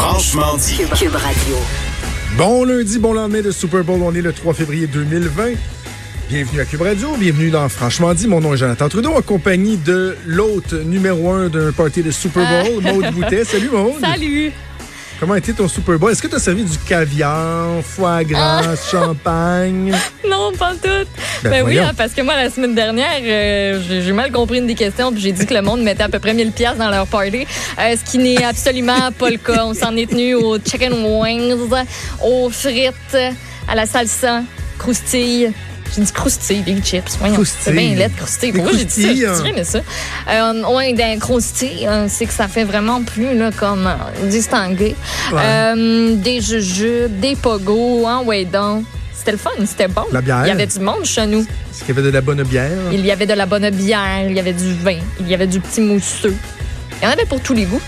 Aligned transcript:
Franchement 0.00 0.56
dit. 0.56 0.78
Cube, 0.78 0.94
Cube 0.94 1.14
Radio. 1.14 1.56
Bon 2.38 2.64
lundi, 2.64 2.98
bon 2.98 3.12
lendemain 3.12 3.42
de 3.42 3.50
Super 3.50 3.84
Bowl. 3.84 4.00
On 4.02 4.14
est 4.14 4.22
le 4.22 4.32
3 4.32 4.54
février 4.54 4.86
2020. 4.86 5.50
Bienvenue 6.30 6.60
à 6.60 6.64
Cube 6.64 6.80
Radio, 6.80 7.16
bienvenue 7.18 7.50
dans 7.50 7.68
Franchement 7.68 8.14
dit. 8.14 8.26
Mon 8.26 8.40
nom 8.40 8.54
est 8.54 8.56
Jonathan 8.56 8.88
Trudeau, 8.88 9.12
en 9.12 9.20
compagnie 9.20 9.76
de 9.76 10.16
l'hôte 10.24 10.72
numéro 10.72 11.30
un 11.30 11.50
d'un 11.50 11.70
party 11.72 12.02
de 12.02 12.10
Super 12.12 12.64
Bowl, 12.64 12.82
Maude 12.82 13.12
Boutet. 13.12 13.44
Salut 13.44 13.68
Maude. 13.68 14.00
Salut. 14.00 14.52
Comment 15.20 15.34
était 15.34 15.52
ton 15.52 15.68
Super 15.68 15.98
Bowl? 15.98 16.10
Est-ce 16.10 16.22
que 16.22 16.28
tu 16.28 16.36
as 16.36 16.38
servi 16.38 16.64
du 16.64 16.78
caviar, 16.78 17.82
foie 17.84 18.24
gras, 18.24 18.62
Ah. 18.64 18.74
champagne? 18.90 19.94
Non, 20.26 20.50
pas 20.58 20.72
tout. 20.72 20.88
Ben, 21.42 21.50
Ben, 21.50 21.62
oui, 21.66 21.78
hein, 21.78 21.90
parce 21.94 22.12
que 22.14 22.22
moi, 22.22 22.34
la 22.36 22.48
semaine 22.48 22.74
dernière, 22.74 23.20
euh, 23.22 23.80
j'ai 23.86 24.00
j'ai 24.00 24.12
mal 24.12 24.32
compris 24.32 24.58
une 24.58 24.66
des 24.66 24.74
questions, 24.74 25.12
puis 25.12 25.20
j'ai 25.20 25.32
dit 25.32 25.44
que 25.44 25.52
le 25.52 25.60
monde 25.60 25.82
mettait 25.82 26.04
à 26.04 26.08
peu 26.08 26.18
près 26.18 26.32
1000 26.32 26.52
pièces 26.52 26.78
dans 26.78 26.88
leur 26.88 27.06
party, 27.06 27.46
euh, 27.78 27.96
ce 27.96 28.10
qui 28.10 28.16
n'est 28.18 28.42
absolument 28.44 29.12
pas 29.18 29.28
le 29.28 29.36
cas. 29.36 29.64
On 29.66 29.74
s'en 29.74 29.94
est 29.96 30.08
tenu 30.08 30.34
aux 30.36 30.56
chicken 30.58 30.92
wings, 31.04 31.52
aux 32.24 32.48
frites, 32.48 33.18
à 33.68 33.74
la 33.74 33.84
salsa, 33.86 34.42
croustille. 34.78 35.52
J'ai 35.94 36.02
dit 36.02 36.12
croustille, 36.12 36.62
des 36.62 36.80
chips. 36.80 37.16
Voyons. 37.18 37.42
C'est 37.44 37.72
bien 37.72 37.94
laid, 37.94 38.10
croustille. 38.16 38.52
Des 38.52 38.58
Pourquoi 38.58 38.78
j'ai 38.78 38.84
dit 38.84 39.02
ça? 39.02 39.14
J'ai 39.14 39.26
hein. 39.26 39.52
mais 39.54 39.64
ça. 39.64 39.80
Euh, 40.28 40.62
ouais, 40.74 40.92
d'un 40.92 41.18
croustille, 41.18 41.86
euh, 41.86 42.06
c'est 42.08 42.26
que 42.26 42.32
ça 42.32 42.48
fait 42.48 42.64
vraiment 42.64 43.02
plus, 43.02 43.36
là, 43.36 43.50
comme 43.50 43.86
euh, 43.86 44.28
distingué. 44.28 44.94
Ouais. 45.32 45.40
Euh, 45.42 46.14
des 46.16 46.40
jujubes, 46.40 47.18
des 47.20 47.36
pogos, 47.36 48.06
hein, 48.06 48.22
ouais, 48.24 48.44
donc. 48.44 48.84
C'était 49.12 49.32
le 49.32 49.38
fun, 49.38 49.50
c'était 49.66 49.88
bon. 49.88 50.06
La 50.12 50.22
bière. 50.22 50.46
Il 50.46 50.48
y 50.48 50.50
avait 50.50 50.66
du 50.66 50.80
monde 50.80 51.04
chez 51.04 51.26
nous. 51.26 51.40
Est-ce 51.40 51.80
qu'il 51.80 51.94
y 51.94 51.98
avait 51.98 52.08
de 52.08 52.12
la 52.12 52.22
bonne 52.22 52.42
bière? 52.42 52.70
Il 52.90 53.04
y 53.04 53.10
avait 53.10 53.26
de 53.26 53.34
la 53.34 53.44
bonne 53.44 53.68
bière, 53.68 54.26
il 54.26 54.34
y 54.34 54.40
avait 54.40 54.54
du 54.54 54.72
vin, 54.72 54.96
il 55.20 55.28
y 55.28 55.34
avait 55.34 55.46
du 55.46 55.60
petit 55.60 55.82
mousseux. 55.82 56.34
Il 57.02 57.04
y 57.04 57.06
en 57.06 57.10
avait 57.10 57.26
pour 57.26 57.38
tous 57.40 57.52
les 57.52 57.64
goûts. 57.64 57.82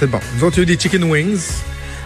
C'est 0.00 0.08
bon. 0.08 0.18
Nous 0.36 0.44
autres, 0.44 0.56
il 0.56 0.58
y 0.58 0.60
a 0.62 0.72
eu 0.72 0.76
des 0.76 0.82
chicken 0.82 1.04
wings. 1.04 1.62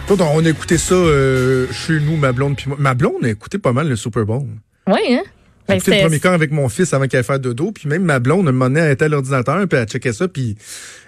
Autres, 0.09 0.25
on 0.25 0.45
a 0.45 0.49
écouté 0.49 0.77
ça 0.77 0.93
euh, 0.93 1.65
chez 1.71 1.99
nous, 1.99 2.15
ma 2.15 2.31
blonde 2.31 2.55
puis 2.55 2.65
moi. 2.67 2.77
Ma 2.79 2.93
blonde 2.93 3.23
a 3.23 3.29
écouté 3.29 3.57
pas 3.57 3.73
mal 3.73 3.87
le 3.87 3.95
Super 3.95 4.25
Bowl. 4.25 4.45
Oui, 4.87 5.13
hein? 5.13 5.23
J'ai 5.69 5.79
Ben, 5.79 5.95
le 5.95 6.01
premier 6.03 6.19
quart 6.19 6.33
avec 6.33 6.51
mon 6.51 6.67
fils 6.67 6.93
avant 6.93 7.07
qu'il 7.07 7.17
aille 7.17 7.23
faire 7.23 7.39
dodo. 7.39 7.71
Puis 7.71 7.87
même 7.87 8.03
ma 8.03 8.19
blonde, 8.19 8.47
à 8.47 8.49
un 8.49 8.51
moment 8.51 8.65
donné, 8.65 8.81
elle 8.81 8.91
était 8.91 9.05
à 9.05 9.07
l'ordinateur, 9.07 9.65
puis 9.67 9.79
elle 9.79 9.87
checkait 9.87 10.11
ça, 10.11 10.27
puis 10.27 10.57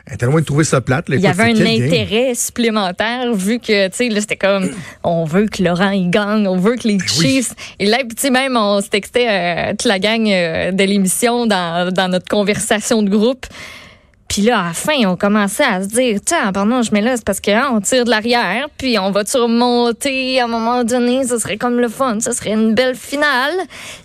elle 0.06 0.14
était 0.14 0.26
loin 0.26 0.40
de 0.40 0.46
trouver 0.46 0.64
ça 0.64 0.80
plate. 0.80 1.10
là. 1.10 1.18
il 1.18 1.22
y 1.22 1.28
avait 1.28 1.44
un 1.44 1.54
game? 1.54 1.84
intérêt 1.84 2.34
supplémentaire 2.36 3.34
vu 3.34 3.60
que, 3.60 3.88
tu 3.90 3.96
sais, 3.96 4.10
là, 4.10 4.22
c'était 4.22 4.38
comme, 4.38 4.70
on 5.04 5.26
veut 5.26 5.48
que 5.48 5.62
Laurent, 5.62 5.92
il 5.92 6.10
gagne, 6.10 6.48
on 6.48 6.58
veut 6.58 6.76
que 6.78 6.88
les 6.88 6.98
Ben 6.98 7.06
oui. 7.20 7.46
Et 7.80 7.86
là, 7.86 7.98
puis, 8.00 8.16
tu 8.16 8.22
sais, 8.22 8.30
même, 8.30 8.56
on 8.56 8.82
se 8.82 8.88
textait 8.88 9.28
euh, 9.28 9.72
toute 9.72 9.86
la 9.86 10.00
gang 10.00 10.26
euh, 10.26 10.72
de 10.72 10.84
l'émission 10.84 11.48
dans, 11.48 11.92
dans 11.92 12.08
notre 12.08 12.30
conversation 12.30 13.04
de 13.04 13.10
groupe. 13.10 13.46
Puis 14.28 14.42
là, 14.42 14.60
à 14.60 14.68
la 14.68 14.74
fin, 14.74 14.94
on 15.06 15.16
commençait 15.16 15.64
à 15.64 15.84
se 15.84 15.88
dire, 15.88 16.20
tiens, 16.26 16.52
pardon, 16.52 16.82
je 16.82 16.92
mets 16.92 17.02
là, 17.02 17.16
c'est 17.16 17.24
parce 17.26 17.40
que 17.40 17.52
hein, 17.52 17.70
on 17.72 17.80
tire 17.80 18.06
de 18.06 18.10
l'arrière, 18.10 18.68
puis 18.78 18.98
on 18.98 19.12
va 19.12 19.22
remonter 19.36 20.40
à 20.40 20.46
un 20.46 20.48
moment 20.48 20.84
donné, 20.84 21.26
ce 21.26 21.38
serait 21.38 21.58
comme 21.58 21.80
le 21.80 21.88
fun, 21.88 22.20
ce 22.20 22.32
serait 22.32 22.52
une 22.54 22.74
belle 22.74 22.96
finale. 22.96 23.54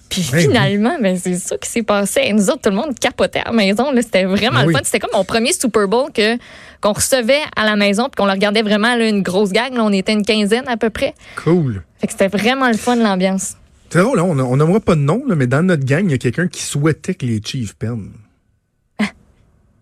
Puis 0.09 0.27
Ben 0.31 0.39
oui. 0.39 0.43
finalement, 0.45 0.97
ben, 1.01 1.17
c'est 1.17 1.37
ça 1.37 1.57
qui 1.57 1.69
s'est 1.71 1.83
passé. 1.83 2.21
Et 2.25 2.33
nous 2.33 2.51
autres, 2.51 2.63
tout 2.63 2.71
le 2.71 2.77
monde 2.77 2.99
capotait 2.99 3.41
à 3.41 3.45
la 3.47 3.53
maison. 3.53 3.87
C'était 3.97 4.25
vraiment 4.25 4.59
Ben 4.59 4.63
le 4.63 4.69
oui. 4.69 4.75
fun. 4.75 4.81
C'était 4.85 4.99
comme 4.99 5.11
mon 5.15 5.25
premier 5.25 5.53
Super 5.53 5.87
Bowl 5.89 6.11
que 6.13 6.37
qu'on 6.81 6.93
recevait 6.93 7.43
à 7.57 7.65
la 7.65 7.77
maison, 7.77 8.05
puis 8.05 8.13
qu'on 8.17 8.27
le 8.27 8.33
regardait 8.33 8.63
vraiment 8.63 8.97
là, 8.97 9.07
une 9.09 9.23
grosse 9.23 9.53
gang. 9.53 9.73
Là, 9.75 9.85
on 9.85 9.93
était 9.93 10.13
une 10.13 10.25
quinzaine 10.25 10.67
à 10.67 10.77
peu 10.77 10.91
près. 10.91 11.15
Cool. 11.37 11.83
Fait 12.01 12.07
que 12.09 12.13
c'était 12.13 12.29
vraiment 12.29 12.69
le 12.69 12.77
fun, 12.77 12.97
l'ambiance. 12.97 13.55
C'est 13.91 13.99
drôle, 14.01 14.19
hein, 14.19 14.23
on 14.25 14.57
nommera 14.57 14.81
pas 14.81 14.95
de 14.95 15.01
nom, 15.01 15.23
là, 15.27 15.35
mais 15.35 15.47
dans 15.47 15.63
notre 15.63 15.85
gang, 15.85 16.05
il 16.05 16.13
y 16.13 16.15
a 16.15 16.19
quelqu'un 16.19 16.47
qui 16.49 16.63
souhaitait 16.63 17.15
que 17.15 17.27
les 17.27 17.41
Chiefs 17.45 17.75
perdent. 17.75 18.09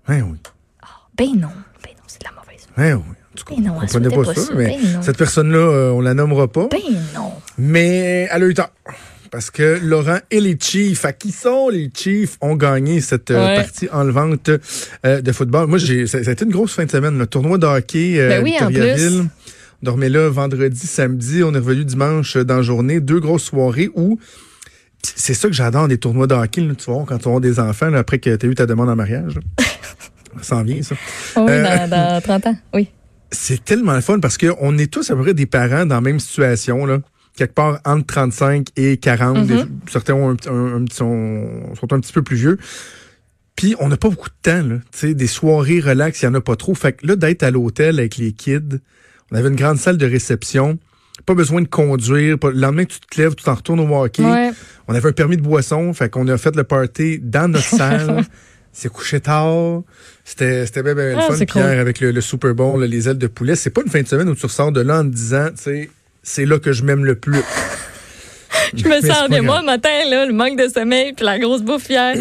Hein, 0.09 0.23
oui. 0.31 0.39
Ben 1.17 1.27
non, 1.35 1.49
ben 1.83 1.93
non, 1.97 2.03
c'est 2.07 2.21
de 2.21 2.25
la 2.25 2.33
mauvaise. 2.33 2.67
Hein, 2.77 2.95
oui. 3.07 3.15
En 3.33 3.37
tout 3.37 3.45
cas, 3.45 3.55
Ben 3.57 3.63
non, 3.65 3.73
comprenait 3.81 3.89
souhaitait 4.11 4.17
pas 4.17 4.25
pas 4.25 4.35
ça, 4.35 4.47
ça. 4.47 4.55
mais 4.55 4.67
Ben 4.81 4.93
non. 4.95 5.03
cette 5.03 5.19
personne-là, 5.19 5.59
euh, 5.59 5.91
on 5.91 6.01
la 6.01 6.15
nommera 6.15 6.49
pas. 6.49 6.69
Ben 6.71 6.79
non. 7.15 7.33
Mais 7.59 8.29
elle 8.31 8.43
a 8.43 8.47
eu 8.47 8.55
tort. 8.55 8.71
Parce 9.31 9.51
que 9.51 9.79
Laurent 9.83 10.21
et 10.31 10.41
les 10.41 10.57
Chiefs, 10.59 11.05
à 11.05 11.13
qui 11.13 11.33
sont 11.33 11.69
les 11.69 11.91
Chiefs, 11.95 12.39
ont 12.41 12.57
gagné 12.57 13.01
cette 13.03 13.31
euh, 13.31 13.47
Ouais. 13.47 13.57
partie 13.57 13.89
enlevante 13.93 14.49
euh, 15.05 15.21
de 15.21 15.33
football. 15.33 15.67
Moi, 15.67 15.77
j'ai, 15.79 16.07
ça, 16.07 16.23
ça 16.25 16.31
a 16.31 16.33
été 16.33 16.45
une 16.47 16.51
grosse 16.51 16.73
fin 16.73 16.87
de 16.87 16.91
semaine. 16.91 17.19
Le 17.19 17.27
tournoi 17.27 17.59
de 17.59 17.67
hockey 17.67 18.15
euh, 18.19 18.29
Ben 18.29 18.43
oui, 18.43 18.55
en 18.59 18.69
plus. 18.69 19.21
On 19.21 19.29
dormait 19.83 20.09
là 20.09 20.31
vendredi, 20.31 20.87
samedi. 20.87 21.43
On 21.45 21.53
est 21.53 21.59
revenu 21.59 21.85
dimanche 21.85 22.37
dans 22.39 22.57
la 22.57 22.63
journée. 22.63 23.01
Deux 23.01 23.21
grosses 23.21 23.45
soirées 23.45 23.91
où 23.95 24.19
c'est 25.03 25.35
ça 25.35 25.49
que 25.49 25.55
j'adore 25.55 25.89
des 25.89 25.99
tournois 25.99 26.27
de 26.27 26.35
hockey. 26.35 26.61
Là, 26.63 26.75
tu 26.75 26.91
vois, 26.91 27.05
quand 27.07 27.19
tu 27.19 27.29
auras 27.29 27.41
des 27.41 27.61
enfants, 27.61 27.89
là, 27.91 27.99
après 27.99 28.19
que 28.19 28.35
tu 28.37 28.47
as 28.47 28.49
eu 28.49 28.55
ta 28.55 28.67
demande 28.67 28.89
en 28.89 28.97
mariage. 28.97 29.39
ça 30.39 30.43
s'en 30.43 30.63
vient, 30.63 30.83
ça. 30.83 30.95
Oui, 31.37 31.43
Euh, 31.49 31.87
dans, 31.87 31.91
dans 31.91 32.21
30 32.21 32.47
ans, 32.49 32.57
oui. 32.75 32.89
C'est 33.31 33.65
tellement 33.65 33.95
le 33.95 34.01
fun 34.01 34.21
parce 34.21 34.39
qu'on 34.39 34.79
est 34.79 34.91
tous 34.91 35.11
à 35.11 35.15
peu 35.17 35.23
près 35.23 35.35
des 35.35 35.47
parents 35.47 35.85
dans 35.87 35.97
la 35.97 36.01
même 36.01 36.21
situation, 36.21 36.87
là. 36.87 36.99
Quelque 37.37 37.55
part 37.55 37.79
entre 37.85 38.07
35 38.07 38.69
et 38.77 38.97
40. 38.97 39.47
Des- 39.47 39.63
certains 39.89 40.15
ont 40.15 40.31
un, 40.49 40.85
sont, 40.93 41.75
sont 41.79 41.93
un 41.93 42.01
petit 42.01 42.13
peu 42.13 42.23
plus 42.23 42.37
vieux. 42.37 42.59
Puis 43.55 43.75
on 43.81 43.89
n'a 43.89 43.97
pas 43.97 44.09
beaucoup 44.09 44.29
de 44.29 44.35
temps, 44.43 44.63
là. 44.67 44.77
Tu 44.93 44.99
sais, 44.99 45.15
des 45.15 45.27
soirées 45.27 45.81
relax, 45.81 46.23
il 46.23 46.27
n'y 46.29 46.33
en 46.33 46.39
a 46.39 46.41
pas 46.41 46.57
trop. 46.57 46.75
Fait 46.75 46.93
que 46.95 47.07
là, 47.07 47.15
d'être 47.17 47.43
à 47.45 47.51
l'hôtel 47.51 47.99
avec 48.01 48.17
les 48.17 48.33
kids, 48.33 48.81
on 49.31 49.37
avait 49.37 49.49
une 49.49 49.57
grande 49.57 49.79
salle 49.79 49.99
de 49.99 50.07
réception. 50.07 50.79
Pas 51.27 51.35
besoin 51.35 51.61
de 51.63 51.69
conduire. 51.69 52.39
Pas- 52.39 52.51
le 52.51 52.59
lendemain 52.61 52.85
que 52.85 52.93
tu 52.93 53.01
te 53.01 53.21
lèves, 53.21 53.35
tu 53.35 53.45
t'en 53.45 53.55
retournes 53.55 53.81
au 53.81 54.03
hockey. 54.03 54.23
Ouais. 54.23 54.51
On 54.87 54.95
avait 54.95 55.09
un 55.09 55.13
permis 55.13 55.37
de 55.37 55.43
boisson, 55.43 55.93
fait 55.93 56.09
qu'on 56.09 56.27
a 56.29 56.39
fait 56.39 56.55
le 56.57 56.65
party 56.65 57.19
dans 57.23 57.49
notre 57.49 57.65
salle. 57.77 58.25
C'est 58.73 58.91
couché 58.91 59.21
tard. 59.21 59.83
C'était 60.25 60.65
c'était 60.67 60.83
bien, 60.83 60.95
bien 60.95 61.11
le 61.13 61.17
Ah, 61.19 61.23
fun. 61.29 61.35
Puis 61.37 61.47
cool. 61.47 61.63
hier, 61.63 61.81
avec 61.81 62.01
le, 62.01 62.13
le 62.13 62.21
Super 62.21 62.55
Bowl, 62.55 62.83
les 62.85 63.09
ailes 63.09 63.19
de 63.19 63.27
poulet, 63.27 63.57
c'est 63.57 63.71
pas 63.71 63.81
une 63.83 63.91
fin 63.91 64.03
de 64.03 64.07
semaine 64.09 64.29
où 64.29 64.35
tu 64.35 64.47
ressors 64.47 64.73
de 64.73 64.81
là 64.81 65.01
en 65.01 65.05
te 65.05 65.09
disant, 65.15 65.49
tu 65.51 65.63
sais, 65.63 65.91
c'est 66.23 66.45
là 66.47 66.59
que 66.59 66.73
je 66.73 66.85
m'aime 66.85 67.05
le 67.05 67.15
plus. 67.17 67.41
Je 68.75 68.87
me 68.87 69.01
sens 69.01 69.31
de 69.31 69.41
moi 69.41 69.61
le 69.61 69.67
matin, 69.67 69.89
là, 70.11 70.27
le 70.27 70.33
manque 70.33 70.59
de 70.59 70.69
sommeil, 70.69 71.15
puis 71.15 71.25
la 71.25 71.39
grosse 71.39 71.63
bouffe 71.63 71.89
hier. 71.89 72.17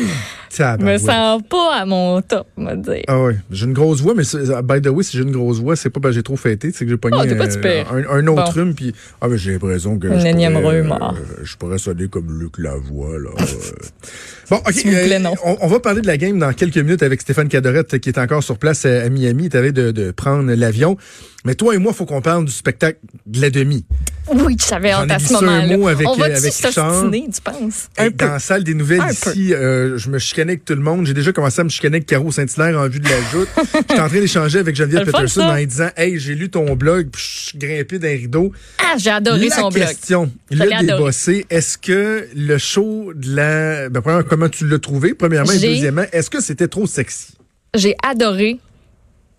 Je 0.79 0.83
me 0.85 0.97
sens 0.97 1.41
pas 1.49 1.75
à 1.75 1.85
mon 1.85 2.21
top, 2.21 2.47
on 2.57 2.65
va 2.65 2.75
dire. 2.75 3.03
Ah 3.07 3.21
ouais, 3.21 3.37
j'ai 3.51 3.65
une 3.65 3.73
grosse 3.73 4.01
voix, 4.01 4.13
mais 4.15 4.23
by 4.63 4.81
the 4.81 4.87
way, 4.89 5.03
si 5.03 5.17
j'ai 5.17 5.23
une 5.23 5.31
grosse 5.31 5.59
voix, 5.59 5.75
c'est 5.75 5.89
pas 5.89 5.99
parce 5.99 6.13
que 6.13 6.15
j'ai 6.19 6.23
trop 6.23 6.35
fêté, 6.37 6.71
c'est 6.73 6.85
que 6.85 6.91
j'ai 6.91 6.97
pogné 6.97 7.17
Oh, 7.19 7.49
super. 7.49 7.91
un, 7.93 8.03
un 8.19 8.27
autre 8.27 8.45
Bon. 8.45 8.51
rhume, 8.51 8.73
puis 8.75 8.93
ah 9.21 9.27
ben 9.27 9.37
j'ai 9.37 9.53
l'impression 9.53 9.97
que 9.97 10.07
Une 10.07 10.19
je 10.19 10.25
énième 10.27 10.53
pourrais, 10.53 10.81
rhume, 10.81 10.91
euh, 10.91 11.43
je 11.43 11.55
pourrais 11.57 11.77
sonner 11.77 12.07
comme 12.07 12.39
Luc 12.39 12.57
Lavoie 12.57 13.17
là. 13.19 13.29
euh. 13.39 13.45
bon, 14.49 14.57
ok, 14.57 14.71
S'il 14.73 14.89
vous 14.91 14.95
plaît, 15.05 15.19
non. 15.19 15.33
on, 15.45 15.57
on 15.61 15.67
va 15.67 15.79
parler 15.79 16.01
de 16.01 16.07
la 16.07 16.17
game 16.17 16.37
dans 16.39 16.53
quelques 16.53 16.77
minutes 16.77 17.03
avec 17.03 17.21
Stéphane 17.21 17.47
Cadorette 17.49 17.99
qui 17.99 18.09
est 18.09 18.17
encore 18.19 18.43
sur 18.43 18.57
place 18.57 18.85
à, 18.85 19.03
à 19.03 19.09
Miami. 19.09 19.49
Tu 19.49 19.57
avais 19.57 19.71
de, 19.71 19.91
de 19.91 20.11
prendre 20.11 20.51
l'avion, 20.53 20.97
mais 21.45 21.55
toi 21.55 21.75
et 21.75 21.77
moi, 21.77 21.93
faut 21.93 22.05
qu'on 22.05 22.21
parle 22.21 22.45
du 22.45 22.51
spectacle 22.51 22.99
de 23.25 23.41
la 23.41 23.49
demi. 23.49 23.85
Oui, 24.33 24.57
j'avais 24.69 24.91
hâte 24.91 25.11
à 25.11 25.19
ce 25.19 25.35
un 25.35 25.41
moment-là. 25.41 25.77
mot 25.77 25.87
avec, 25.87 26.07
On 26.07 26.15
va-tu 26.15 26.35
avec 26.35 26.53
tu 26.53 27.41
penses? 27.41 27.89
Un 27.97 28.09
peu. 28.09 28.25
dans 28.25 28.31
la 28.33 28.39
salle 28.39 28.63
des 28.63 28.73
nouvelles 28.73 29.01
Un 29.01 29.09
ici, 29.11 29.53
euh, 29.53 29.97
je 29.97 30.09
me 30.09 30.19
chicanais 30.19 30.46
avec 30.51 30.65
tout 30.65 30.75
le 30.75 30.81
monde. 30.81 31.05
J'ai 31.05 31.13
déjà 31.13 31.31
commencé 31.31 31.61
à 31.61 31.63
me 31.63 31.69
chicaner 31.69 31.97
avec 31.97 32.07
Caro 32.07 32.31
Saint-Hilaire 32.31 32.79
en 32.79 32.87
vue 32.87 32.99
de 32.99 33.09
la 33.09 33.21
joute. 33.31 33.49
J'étais 33.73 33.99
en 33.99 34.07
train 34.07 34.19
d'échanger 34.19 34.59
avec 34.59 34.75
Geneviève 34.75 35.05
Peterson 35.05 35.41
en 35.41 35.55
lui 35.55 35.67
disant 35.67 35.89
Hey, 35.95 36.19
j'ai 36.19 36.35
lu 36.35 36.49
ton 36.49 36.75
blog, 36.75 37.09
puis 37.11 37.21
je 37.23 37.45
suis 37.49 37.57
grimpé 37.57 37.99
d'un 37.99 38.09
rideau. 38.09 38.51
Ah, 38.79 38.95
j'ai 38.97 39.09
adoré 39.09 39.49
la 39.49 39.55
son 39.55 39.69
blog. 39.69 39.87
question, 39.87 40.31
Je 40.51 40.63
le 40.63 41.11
c'est 41.11 41.45
est-ce 41.49 41.77
que 41.77 42.27
le 42.35 42.57
show 42.57 43.11
de 43.15 43.35
la. 43.35 43.89
Ben, 43.89 44.01
premièrement, 44.01 44.27
comment 44.29 44.49
tu 44.49 44.67
l'as 44.67 44.79
trouvé, 44.79 45.13
premièrement, 45.13 45.51
et 45.51 45.59
deuxièmement, 45.59 46.05
est-ce 46.11 46.29
que 46.29 46.41
c'était 46.41 46.67
trop 46.67 46.85
sexy? 46.87 47.33
J'ai 47.75 47.95
adoré. 48.03 48.59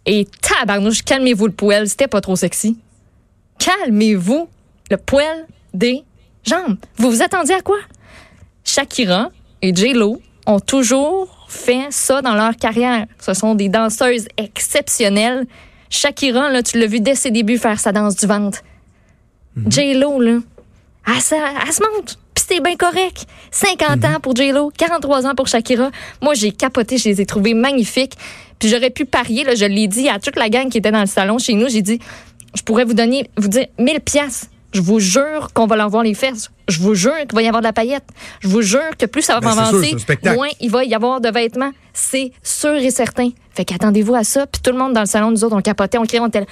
Et 0.06 0.26
tabarnouche, 0.40 1.02
calmez-vous 1.02 1.46
le 1.46 1.52
poêle, 1.52 1.86
c'était 1.86 2.08
pas 2.08 2.22
trop 2.22 2.34
sexy. 2.34 2.78
Calmez-vous 3.58 4.48
le 4.90 4.96
poêle 4.96 5.46
des 5.74 6.02
jambes. 6.46 6.78
Vous 6.96 7.10
vous 7.10 7.22
attendiez 7.22 7.54
à 7.54 7.60
quoi? 7.60 7.78
Shakira 8.64 9.30
et 9.62 9.74
J-Lo 9.74 10.22
ont 10.48 10.60
toujours 10.60 11.46
fait 11.48 11.86
ça 11.90 12.20
dans 12.22 12.34
leur 12.34 12.56
carrière. 12.56 13.06
Ce 13.20 13.32
sont 13.34 13.54
des 13.54 13.68
danseuses 13.68 14.26
exceptionnelles. 14.36 15.46
Shakira, 15.90 16.50
là, 16.50 16.62
tu 16.62 16.78
l'as 16.78 16.86
vu 16.86 17.00
dès 17.00 17.14
ses 17.14 17.30
débuts 17.30 17.58
faire 17.58 17.78
sa 17.78 17.92
danse 17.92 18.16
du 18.16 18.26
ventre. 18.26 18.62
J-Lo, 19.68 20.20
là, 20.20 20.38
elle, 21.06 21.20
se- 21.20 21.34
elle 21.34 21.72
se 21.72 21.80
monte. 21.82 22.18
Puis 22.34 22.44
c'était 22.48 22.60
bien 22.60 22.76
correct. 22.76 23.26
50 23.50 24.04
ans 24.04 24.20
pour 24.22 24.36
J-Lo, 24.36 24.70
43 24.76 25.26
ans 25.26 25.34
pour 25.34 25.48
Shakira. 25.48 25.90
Moi, 26.22 26.34
j'ai 26.34 26.52
capoté, 26.52 26.98
je 26.98 27.08
les 27.08 27.20
ai 27.20 27.26
trouvés 27.26 27.54
magnifiques. 27.54 28.14
Puis 28.58 28.68
j'aurais 28.68 28.90
pu 28.90 29.04
parier, 29.04 29.44
là, 29.44 29.54
je 29.54 29.64
l'ai 29.64 29.86
dit 29.88 30.08
à 30.08 30.18
toute 30.18 30.36
la 30.36 30.48
gang 30.48 30.68
qui 30.68 30.78
était 30.78 30.90
dans 30.90 31.00
le 31.00 31.06
salon 31.06 31.38
chez 31.38 31.54
nous, 31.54 31.68
j'ai 31.68 31.82
dit, 31.82 31.98
je 32.54 32.62
pourrais 32.62 32.84
vous 32.84 32.94
donner, 32.94 33.30
vous 33.36 33.48
dire 33.48 33.66
1000 33.78 34.00
pièces. 34.00 34.50
Je 34.74 34.80
vous 34.82 35.00
jure 35.00 35.50
qu'on 35.54 35.66
va 35.66 35.76
leur 35.76 35.88
voir 35.88 36.02
les 36.02 36.14
fesses. 36.14 36.50
Je 36.68 36.80
vous 36.80 36.94
jure 36.94 37.16
qu'il 37.26 37.34
va 37.34 37.42
y 37.42 37.46
avoir 37.48 37.62
de 37.62 37.66
la 37.66 37.72
paillette. 37.72 38.04
Je 38.40 38.48
vous 38.48 38.60
jure 38.60 38.96
que 38.98 39.06
plus 39.06 39.22
ça 39.22 39.34
va 39.34 39.40
Ben, 39.40 39.52
sûr, 39.52 39.62
avancer, 39.62 39.96
moins 40.34 40.48
il 40.60 40.70
va 40.70 40.84
y 40.84 40.94
avoir 40.94 41.20
de 41.20 41.30
vêtements. 41.30 41.72
C'est 41.94 42.32
sûr 42.42 42.74
et 42.74 42.90
certain. 42.90 43.30
Fait 43.54 43.64
qu'attendez-vous 43.64 44.14
à 44.14 44.24
ça. 44.24 44.46
Puis 44.46 44.60
tout 44.62 44.70
le 44.70 44.78
monde 44.78 44.92
dans 44.92 45.00
le 45.00 45.06
salon, 45.06 45.30
nous 45.30 45.42
autres, 45.42 45.56
on 45.56 45.62
capotait, 45.62 45.98
on 45.98 46.04
criait, 46.04 46.20
on 46.20 46.26
là. 46.32 46.44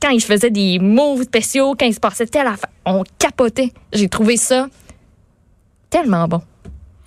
Quand 0.00 0.10
ils 0.10 0.22
faisaient 0.22 0.50
des 0.50 0.78
moves 0.78 1.22
spéciaux, 1.24 1.74
quand 1.78 1.86
il 1.86 1.94
se 1.94 2.00
passait 2.00 2.26
telle 2.26 2.46
affaire, 2.46 2.70
on 2.84 3.02
capotait. 3.18 3.72
J'ai 3.92 4.08
trouvé 4.08 4.36
ça 4.36 4.68
tellement 5.90 6.28
bon. 6.28 6.42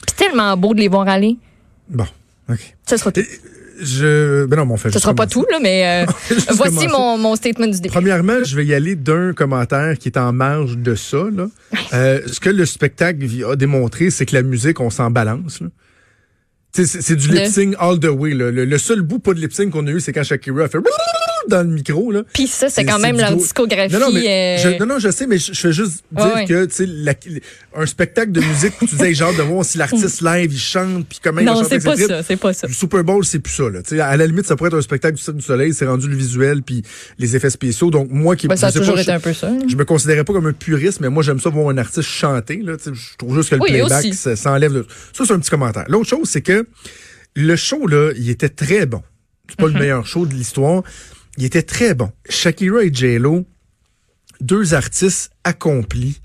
Puis 0.06 0.16
tellement 0.16 0.58
beau 0.58 0.74
de 0.74 0.80
les 0.80 0.88
voir 0.88 1.08
aller. 1.08 1.38
Bon, 1.88 2.08
OK. 2.50 2.76
Ce 2.86 2.98
sera 2.98 3.12
tout. 3.12 3.22
Je. 3.82 4.46
Ben 4.46 4.58
non, 4.58 4.66
mais 4.66 4.74
on 4.74 4.78
fait 4.78 4.92
Ce 4.92 5.00
sera 5.00 5.14
pas 5.14 5.28
tout, 5.28 5.46
là, 5.52 5.60
mais 5.62 6.06
euh, 6.06 6.12
voici 6.56 6.88
mon, 6.88 7.18
mon 7.18 7.36
statement 7.36 7.68
du 7.68 7.80
début. 7.80 7.90
Premièrement, 7.94 8.44
je 8.44 8.56
vais 8.56 8.66
y 8.66 8.74
aller 8.74 8.96
d'un 8.96 9.34
commentaire 9.34 9.98
qui 9.98 10.10
est 10.10 10.18
en 10.18 10.34
marge 10.34 10.78
de 10.78 10.96
ça. 10.96 11.26
Là. 11.32 11.48
Euh, 11.94 12.22
ce 12.28 12.40
que 12.40 12.50
le 12.50 12.66
spectacle 12.66 13.20
a 13.50 13.56
démontré, 13.56 14.10
c'est 14.10 14.26
que 14.26 14.36
la 14.36 14.44
musique, 14.44 14.80
on 14.80 14.90
s'en 14.90 15.12
balance. 15.12 15.62
là. 15.62 15.68
C'est 16.72 16.86
c'est 16.86 17.16
du 17.16 17.30
lip 17.30 17.48
sync 17.48 17.76
all 17.80 18.00
the 18.00 18.06
way. 18.10 18.34
là. 18.36 18.52
Le, 18.52 18.64
le 18.66 18.78
seul 18.78 19.02
bout 19.02 19.18
pas 19.20 19.34
de 19.34 19.40
lip 19.40 19.52
sync 19.52 19.72
qu'on 19.72 19.88
a 19.88 19.92
eu, 19.92 20.00
c'est 20.00 20.14
quand 20.14 20.24
Shakira 20.24 20.66
a 20.66 20.68
fait 20.68 20.78
dans 21.50 21.62
le 21.64 21.70
micro. 21.74 22.12
Là. 22.12 22.24
Puis 22.34 22.48
ça, 22.48 22.70
c'est 22.70 22.86
quand 22.86 23.00
même 23.00 23.18
gros- 23.18 23.36
discographie. 23.36 23.94
Non, 23.94 24.00
non, 24.00 24.12
mais 24.14 24.58
euh, 24.60 24.64
je, 24.64 24.80
non, 24.80 24.86
non, 24.86 25.00
je 25.00 25.10
sais, 25.12 25.28
mais 25.28 25.38
je, 25.38 25.52
je 25.54 25.60
fais 25.60 25.74
juste 25.74 26.04
dire 26.12 26.32
Ouais, 26.34 26.46
que 26.46 26.66
tu 26.66 26.74
sais, 26.76 26.86
la- 26.88 27.14
un 27.76 27.86
spectacle 27.86 28.32
de 28.32 28.40
musique 28.42 28.74
tu 28.80 28.86
disais, 28.86 29.14
genre, 29.14 29.34
de 29.36 29.42
voir 29.42 29.66
si 29.66 29.78
l'artiste 29.78 30.22
live, 30.22 30.52
il 30.54 30.60
chante, 30.60 31.06
puis 31.08 31.20
comment 31.24 31.42
il 31.42 31.46
non, 31.46 31.56
chanter 31.56 31.80
c'est 31.80 31.84
pas 31.86 31.98
ça, 31.98 32.24
c'est 32.24 32.36
pas 32.38 32.54
ça. 32.54 32.68
Le 32.68 32.74
Super 32.74 33.04
Bowl, 33.04 33.26
c'est 33.26 33.40
plus 33.40 33.54
ça. 33.54 33.64
Là. 33.70 34.06
À 34.06 34.16
la 34.18 34.26
limite, 34.28 34.46
ça 34.46 34.56
pourrait 34.56 34.70
être 34.70 34.78
un 34.78 34.82
spectacle 34.82 35.16
du 35.18 35.22
Cirque 35.22 35.38
du 35.38 35.44
Soleil, 35.44 35.74
c'est 35.74 35.86
rendu 35.86 36.08
le 36.08 36.16
visuel 36.16 36.62
puis 36.64 36.84
les 37.18 37.36
effets 37.36 37.50
spéciaux. 37.50 37.90
Donc, 37.92 38.10
moi 38.12 38.36
qui 38.36 38.48
Ben, 38.48 38.56
ça 38.56 38.68
a 38.68 38.72
toujours 38.72 38.96
pas, 38.96 39.02
été 39.02 39.12
je- 39.12 39.16
un 39.18 39.20
peu 39.20 39.34
ça. 39.34 39.48
hein. 39.48 39.60
je 39.68 39.76
me 39.76 39.86
considérais 39.86 40.24
pas 40.24 40.34
comme 40.34 40.48
un 40.48 40.54
puriste, 40.54 41.00
mais 41.02 41.10
moi, 41.10 41.24
j'aime 41.24 41.40
ça 41.40 41.50
voir 41.50 41.70
un 41.70 41.78
artiste 41.78 42.08
chanter. 42.08 42.58
Là, 42.64 42.74
je 42.86 43.18
trouve 43.18 43.36
juste 43.36 43.50
que 43.50 43.56
le 43.56 43.62
Oui, 43.62 43.70
playback, 43.70 44.00
aussi. 44.06 44.14
ça, 44.14 44.36
ça 44.36 44.52
enlève. 44.52 44.74
de- 44.74 44.86
Ça, 45.14 45.24
c'est 45.26 45.34
un 45.34 45.40
petit 45.40 45.50
commentaire. 45.50 45.86
L'autre 45.88 46.08
chose, 46.10 46.28
c'est 46.30 46.42
que 46.42 46.66
le 47.36 47.56
show, 47.56 47.88
là, 47.88 48.12
il 48.18 48.30
était 48.30 48.50
très 48.50 48.86
bon. 48.86 49.02
C'est 49.48 49.58
pas 49.58 49.68
le 49.68 49.74
meilleur 49.80 50.06
show 50.06 50.26
de 50.26 50.34
l'histoire. 50.34 50.84
Il 51.40 51.46
était 51.46 51.64
très 51.64 51.94
bon. 51.94 52.12
Shakira 52.28 52.84
et 52.84 52.94
J-Lo, 52.94 53.46
deux 54.42 54.74
artistes 54.74 55.32
accomplis, 55.46 56.20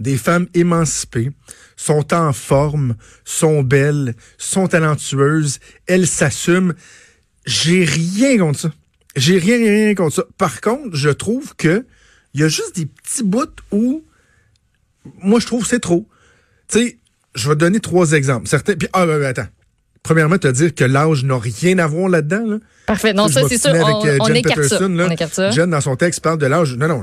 des 0.00 0.16
femmes 0.16 0.48
émancipées, 0.54 1.32
sont 1.76 2.14
en 2.14 2.32
forme, 2.32 2.96
sont 3.26 3.62
belles, 3.62 4.14
sont 4.38 4.66
talentueuses, 4.66 5.60
elles 5.86 6.06
s'assument. 6.06 6.72
J'ai 7.44 7.84
rien 7.84 8.38
contre 8.38 8.58
ça. 8.58 8.72
J'ai 9.16 9.36
rien, 9.36 9.58
rien, 9.58 9.70
rien 9.70 9.94
contre 9.94 10.16
ça. 10.16 10.24
Par 10.38 10.62
contre, 10.62 10.96
je 10.96 11.10
trouve 11.10 11.54
que 11.56 11.84
il 12.32 12.40
y 12.40 12.44
a 12.44 12.48
juste 12.48 12.74
des 12.74 12.86
petits 12.86 13.22
bouts 13.22 13.44
où 13.70 14.02
moi 15.18 15.40
je 15.40 15.46
trouve 15.46 15.66
c'est 15.66 15.78
trop. 15.78 16.08
Tu 16.68 16.78
sais, 16.78 16.98
je 17.34 17.50
vais 17.50 17.56
donner 17.56 17.80
trois 17.80 18.12
exemples. 18.12 18.48
Certains. 18.48 18.76
Puis 18.76 18.88
ah, 18.94 19.06
ouais, 19.06 19.18
ouais, 19.18 19.26
attends. 19.26 19.48
Premièrement, 20.02 20.38
te 20.38 20.48
dire 20.48 20.74
que 20.74 20.84
l'âge 20.84 21.22
n'a 21.22 21.38
rien 21.38 21.78
à 21.80 21.86
voir 21.86 22.08
là-dedans. 22.08 22.46
Là. 22.46 22.58
Parfait. 22.86 23.12
Non, 23.14 23.28
ça, 23.28 23.40
c'est 23.48 23.58
sûr. 23.58 23.70
On, 23.74 24.06
euh, 24.06 24.18
on 24.20 24.28
écarte 24.34 24.62
ça. 24.64 24.78
On 24.82 25.10
écarte 25.10 25.32
ça. 25.34 25.50
Jen, 25.50 25.70
dans 25.70 25.80
son 25.80 25.96
texte, 25.96 26.20
parle 26.20 26.38
de 26.38 26.46
l'âge. 26.46 26.76
Non, 26.76 26.86
non, 26.88 27.02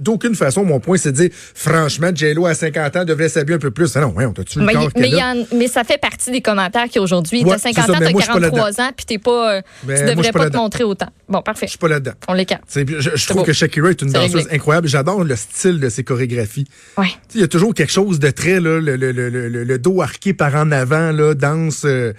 d'aucune 0.00 0.34
façon, 0.34 0.64
mon 0.64 0.80
point, 0.80 0.96
c'est 0.98 1.12
de 1.12 1.16
dire, 1.16 1.30
franchement, 1.54 2.10
J-Lo 2.14 2.46
à 2.46 2.54
50 2.54 2.96
ans 2.96 3.04
devrait 3.04 3.28
s'habiller 3.28 3.56
un 3.56 3.60
peu 3.60 3.70
plus. 3.70 3.96
Ah 3.96 4.00
non, 4.00 4.08
ouais, 4.12 4.26
on 4.26 4.32
t'a-tu 4.32 4.58
le 4.58 4.64
Mais, 4.66 4.72
corps 4.74 4.88
mais, 4.96 5.02
qu'elle 5.02 5.10
il 5.12 5.16
y 5.16 5.20
a? 5.20 5.32
en- 5.32 5.56
mais 5.56 5.68
ça 5.68 5.84
fait 5.84 5.98
partie 5.98 6.30
des 6.30 6.40
commentaires 6.42 6.86
qu'aujourd'hui, 6.92 7.42
Ouais, 7.44 7.50
t'as 7.52 7.58
c'est 7.58 7.72
50 7.72 7.86
ça, 7.86 7.92
ans, 7.92 7.96
t'as 8.00 8.10
moi, 8.10 8.20
je 8.20 8.24
suis 8.24 8.32
pas 8.34 8.40
43 8.40 8.80
ans, 8.80 8.90
puis 8.96 9.06
t'es 9.06 9.18
pas, 9.18 9.54
euh, 9.56 9.60
tu 9.82 9.86
devrais 10.04 10.32
pas 10.32 10.38
pas 10.40 10.50
te 10.50 10.56
montrer 10.56 10.84
autant. 10.84 11.08
Bon, 11.28 11.40
parfait. 11.42 11.66
Je 11.66 11.70
suis 11.70 11.78
pas 11.78 11.88
là-dedans. 11.88 12.12
On 12.28 12.34
l'écarte. 12.34 12.62
Je, 12.74 12.82
je 13.14 13.26
trouve 13.26 13.38
beau. 13.38 13.44
que 13.44 13.52
Shakira 13.52 13.90
est 13.90 14.02
une 14.02 14.10
danseuse 14.12 14.34
réglé. 14.34 14.54
incroyable. 14.56 14.88
J'adore 14.88 15.24
le 15.24 15.36
style 15.36 15.80
de 15.80 15.88
ses 15.88 16.04
chorégraphies. 16.04 16.66
Ouais. 16.98 17.08
Il 17.34 17.40
y 17.40 17.44
a 17.44 17.48
toujours 17.48 17.72
quelque 17.74 17.92
chose 17.92 18.18
de 18.18 18.30
très, 18.30 18.60
là, 18.60 18.78
le, 18.80 18.96
le, 18.96 19.12
le, 19.12 19.28
le, 19.30 19.48
le 19.64 19.78
dos 19.78 20.02
arqué 20.02 20.34
par 20.34 20.54
en 20.54 20.70
avant, 20.70 21.12
là, 21.12 21.34
danse, 21.34 21.82
euh, 21.84 22.12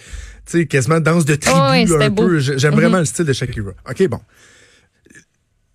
tu 0.46 0.60
sais, 0.60 0.66
quasiment 0.66 1.00
danse 1.00 1.26
de 1.26 1.36
tribu, 1.36 1.58
Oh, 1.58 2.02
un 2.02 2.10
beau. 2.10 2.28
peu. 2.28 2.40
J'ai- 2.40 2.58
J'aime 2.60 2.74
vraiment 2.76 3.00
le 3.00 3.06
style 3.06 3.26
de 3.26 3.34
Shakira. 3.34 3.72
OK, 3.90 4.08
bon. 4.08 4.20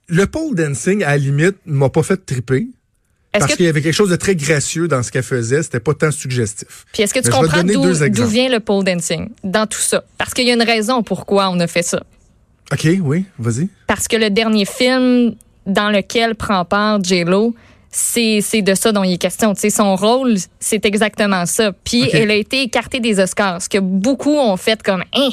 Le 0.09 0.27
pole 0.27 0.55
dancing, 0.55 1.03
à 1.05 1.11
la 1.11 1.17
limite, 1.19 1.57
m'a 1.67 1.89
pas 1.91 2.03
fait 2.03 2.17
triper. 2.25 2.69
Parce 3.31 3.55
qu'il 3.55 3.67
y 3.67 3.69
avait 3.69 3.83
quelque 3.83 3.93
chose 3.95 4.09
de 4.11 4.17
très 4.17 4.35
gracieux 4.35 4.89
dans 4.89 5.03
ce 5.03 5.13
qu'elle 5.13 5.23
faisait. 5.23 5.63
C'était 5.63 5.81
pas 5.81 5.93
tant 5.95 6.11
suggestif. 6.11 6.87
puis 6.93 7.03
est-ce 7.03 7.13
que 7.13 7.21
tu 7.21 7.27
Mais 7.27 7.33
comprends 7.37 7.63
d'où 7.63 8.27
vient 8.27 8.49
le 8.49 8.59
pole 8.59 8.85
dancing 8.85 9.29
dans 9.45 9.67
tout 9.67 9.79
ça? 9.79 10.03
Parce 10.17 10.33
qu'il 10.33 10.47
y 10.49 10.51
a 10.51 10.55
une 10.55 10.63
raison 10.63 11.03
pourquoi 11.03 11.51
on 11.51 11.61
a 11.61 11.67
fait 11.67 11.83
ça. 11.83 12.03
OK, 12.73 12.89
oui, 13.03 13.27
vas-y. 13.39 13.69
Parce 13.87 14.09
que 14.09 14.17
le 14.17 14.31
dernier 14.31 14.65
film 14.65 15.35
dans 15.67 15.91
lequel 15.91 16.35
prend 16.35 16.65
part 16.65 17.03
J-Lo, 17.05 17.55
c'est 17.91 18.41
c'est 18.43 18.63
de 18.63 18.75
ça 18.75 18.93
dont 18.93 19.03
il 19.05 19.15
est 19.15 19.19
question. 19.19 19.55
Tu 19.55 19.61
sais, 19.61 19.71
son 19.71 19.97
rôle, 19.97 20.37
c'est 20.61 20.85
exactement 20.85 21.47
ça. 21.47 21.73
Puis 21.85 22.09
elle 22.13 22.31
a 22.31 22.35
été 22.35 22.63
écartée 22.63 23.01
des 23.01 23.19
Oscars, 23.21 23.63
ce 23.63 23.69
que 23.69 23.79
beaucoup 23.79 24.37
ont 24.37 24.57
fait 24.57 24.83
comme 24.83 25.05
hein, 25.15 25.31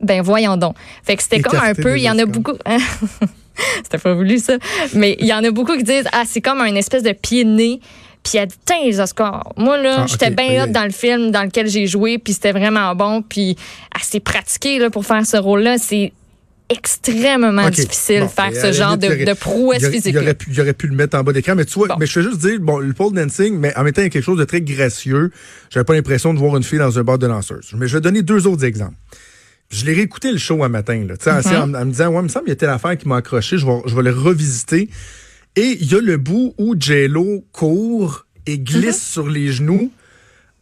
ben 0.00 0.22
voyons 0.22 0.56
donc. 0.56 0.76
Fait 1.02 1.16
que 1.16 1.22
c'était 1.22 1.40
comme 1.40 1.58
un 1.58 1.74
peu, 1.74 1.96
il 1.98 2.02
y 2.02 2.10
en 2.10 2.18
a 2.18 2.24
beaucoup. 2.26 2.52
c'était 3.82 3.98
pas 3.98 4.14
voulu 4.14 4.38
ça, 4.38 4.54
mais 4.94 5.16
il 5.18 5.26
y 5.26 5.32
en 5.34 5.42
a 5.42 5.50
beaucoup 5.50 5.76
qui 5.76 5.82
disent 5.82 6.08
ah 6.12 6.22
c'est 6.26 6.40
comme 6.40 6.60
un 6.60 6.74
espèce 6.76 7.02
de 7.02 7.12
pied 7.12 7.44
de 7.44 7.50
nez. 7.50 7.80
Puis 8.24 8.32
elle 8.36 8.42
a 8.42 8.46
dit, 8.46 8.56
Tain, 8.64 8.84
les 8.84 9.00
Oscars. 9.00 9.52
Moi, 9.56 9.78
là, 9.78 9.98
Ah, 10.00 10.06
j'étais 10.06 10.30
bien 10.30 10.64
aïe. 10.64 10.70
dans 10.72 10.82
le 10.84 10.90
film 10.90 11.30
dans 11.30 11.44
lequel 11.44 11.68
j'ai 11.68 11.86
joué, 11.86 12.18
puis 12.18 12.32
c'était 12.34 12.50
vraiment 12.50 12.94
bon. 12.94 13.22
Puis 13.22 13.56
elle 13.94 14.02
s'est 14.02 14.20
pratiquée 14.20 14.80
là, 14.80 14.90
pour 14.90 15.06
faire 15.06 15.24
ce 15.24 15.36
rôle-là. 15.36 15.78
C'est 15.78 16.12
extrêmement 16.68 17.70
difficile 17.70 18.20
Bon, 18.20 18.28
faire 18.28 18.52
ce 18.54 18.72
genre 18.72 18.96
limite, 18.96 19.26
de, 19.28 19.32
prouesse 19.34 19.82
il 19.82 19.90
physique. 19.90 20.14
Il 20.14 20.18
aurait, 20.18 20.34
pu, 20.34 20.50
il 20.52 20.60
aurait 20.60 20.72
pu 20.74 20.86
le 20.86 20.94
mettre 20.96 21.16
en 21.18 21.22
bas 21.22 21.32
d'écran. 21.32 21.54
Mais 21.54 21.64
tu 21.64 21.74
vois, 21.78 21.88
Bon. 21.88 21.96
mais 21.98 22.06
je 22.06 22.20
vais 22.20 22.26
juste 22.28 22.40
dire, 22.40 22.58
bon, 22.60 22.78
le 22.78 22.92
pole 22.92 23.12
dancing, 23.14 23.58
mais 23.58 23.76
en 23.76 23.84
même 23.84 23.92
temps, 23.92 24.02
il 24.02 24.04
y 24.04 24.08
a 24.08 24.10
quelque 24.10 24.24
chose 24.24 24.38
de 24.38 24.44
très 24.44 24.60
gracieux. 24.60 25.30
J'avais 25.70 25.84
pas 25.84 25.94
l'impression 25.94 26.34
de 26.34 26.38
voir 26.38 26.56
une 26.56 26.62
fille 26.62 26.78
dans 26.78 26.98
un 26.98 27.02
bar 27.04 27.18
de 27.18 27.26
danseuse. 27.26 27.70
Mais 27.76 27.88
je 27.88 27.94
vais 27.96 28.00
donner 28.00 28.22
deux 28.22 28.46
autres 28.46 28.64
exemples. 28.64 28.96
Je 29.70 29.84
l'ai 29.84 29.92
réécouté 29.94 30.32
le 30.32 30.38
show 30.38 30.62
un 30.64 30.68
matin, 30.68 31.04
là, 31.06 31.14
Mm-hmm. 31.14 31.56
en, 31.56 31.74
en 31.74 31.84
me 31.84 31.90
disant, 31.90 32.08
ouais, 32.08 32.20
il 32.20 32.22
me 32.24 32.28
semble 32.28 32.44
qu'il 32.46 32.52
y 32.52 32.56
a 32.56 32.56
telle 32.56 32.70
affaire 32.70 32.96
qui 32.96 33.06
m'a 33.08 33.16
accroché, 33.16 33.58
je 33.58 33.66
vais, 33.66 33.80
je 33.86 33.94
vais 33.94 34.02
le 34.02 34.12
revisiter. 34.12 34.88
Et 35.56 35.76
il 35.80 35.90
y 35.92 35.94
a 35.94 36.00
le 36.00 36.16
bout 36.16 36.54
où 36.58 36.74
J-Lo 36.78 37.44
court 37.52 38.26
et 38.46 38.58
glisse 38.58 38.98
Mm-hmm. 38.98 39.12
sur 39.12 39.28
les 39.28 39.52
genoux 39.52 39.92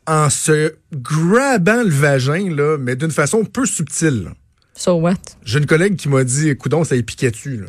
en 0.08 0.30
se 0.30 0.72
grabant 0.92 1.82
le 1.82 1.90
vagin, 1.90 2.48
là, 2.54 2.76
mais 2.78 2.94
d'une 2.96 3.10
façon 3.10 3.44
peu 3.44 3.66
subtile. 3.66 4.24
là. 4.24 4.30
So 4.76 4.92
what? 4.96 5.14
J'ai 5.42 5.58
une 5.58 5.66
collègue 5.66 5.96
qui 5.96 6.08
m'a 6.08 6.22
dit, 6.22 6.54
coudon, 6.56 6.84
ça 6.84 6.96
y 6.96 7.02
piquait 7.02 7.30
dessus. 7.30 7.56
là. 7.56 7.66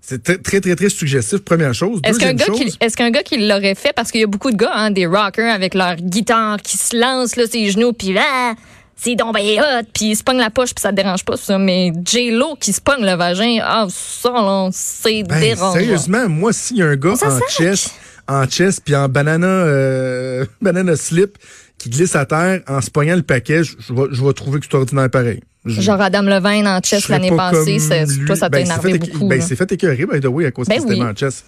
C'est 0.00 0.22
très, 0.22 0.38
très, 0.38 0.60
très, 0.60 0.76
très 0.76 0.88
suggestif, 0.88 1.40
première 1.40 1.74
chose. 1.74 2.00
Est-ce 2.04 2.20
qu'un 2.20 2.32
gars, 2.32 2.46
chose, 2.46 3.10
gars 3.10 3.22
qui 3.24 3.44
l'aurait 3.44 3.74
fait, 3.74 3.92
parce 3.92 4.12
qu'il 4.12 4.20
y 4.20 4.24
a 4.24 4.28
beaucoup 4.28 4.52
de 4.52 4.56
gars, 4.56 4.72
hein, 4.72 4.90
des 4.92 5.06
rockers 5.06 5.52
avec 5.52 5.74
leur 5.74 5.96
guitare 5.96 6.58
qui 6.62 6.78
se 6.78 6.96
lancent 6.96 7.34
là, 7.34 7.46
ses 7.50 7.70
genoux, 7.70 7.92
puis 7.92 8.16
ah, 8.16 8.54
c'est 8.94 9.16
donc 9.16 9.34
ben 9.34 9.42
hot, 9.42 9.84
puis 9.92 10.10
ils 10.10 10.16
se 10.16 10.22
pognent 10.22 10.38
la 10.38 10.50
poche, 10.50 10.72
puis 10.74 10.80
ça 10.80 10.90
te 10.90 10.94
dérange 10.94 11.24
pas, 11.24 11.36
ça. 11.36 11.58
Mais 11.58 11.92
J-Lo 12.04 12.54
qui 12.60 12.72
se 12.72 12.80
pogne 12.80 13.04
le 13.04 13.16
vagin, 13.16 13.58
ah, 13.60 13.86
ça, 13.90 14.30
là, 14.30 14.68
c'est 14.72 15.24
ben, 15.24 15.40
dérangeant. 15.40 15.72
sérieusement, 15.72 16.28
moi, 16.28 16.52
s'il 16.52 16.76
y 16.76 16.82
a 16.82 16.86
un 16.86 16.96
gars 16.96 17.12
en 17.14 17.16
sac. 17.16 17.42
chess, 17.50 17.90
en 18.28 18.48
chess, 18.48 18.78
puis 18.78 18.94
en 18.94 19.08
banana, 19.08 19.46
euh, 19.48 20.46
banana 20.62 20.94
slip, 20.94 21.36
qui 21.78 21.90
glisse 21.90 22.14
à 22.14 22.26
terre 22.26 22.60
en 22.68 22.80
se 22.80 22.90
pognant 22.90 23.16
le 23.16 23.22
paquet, 23.22 23.64
je 23.64 23.74
je 23.88 24.24
vais 24.24 24.32
trouver 24.32 24.60
que 24.60 24.66
c'est 24.70 24.76
ordinaire 24.76 25.10
pareil. 25.10 25.40
Je- 25.66 25.80
Genre 25.80 26.00
Adam 26.00 26.22
Levine 26.22 26.66
en 26.68 26.80
chess 26.82 27.08
l'année 27.08 27.30
pas 27.30 27.50
passée, 27.50 27.78
c'est- 27.78 28.06
toi, 28.26 28.36
ça 28.36 28.50
t'a 28.50 28.58
Ben, 28.58 28.66
énervé 28.66 28.92
fait 28.92 28.98
beaucoup. 28.98 29.26
Ben, 29.28 29.40
s'est 29.40 29.56
fait 29.56 29.72
écœurer, 29.72 30.04
by 30.06 30.20
the 30.20 30.26
way, 30.26 30.44
à 30.46 30.50
cause 30.50 30.68
Ben 30.68 30.80
oui. 30.86 31.02
en 31.02 31.14
chess. 31.16 31.42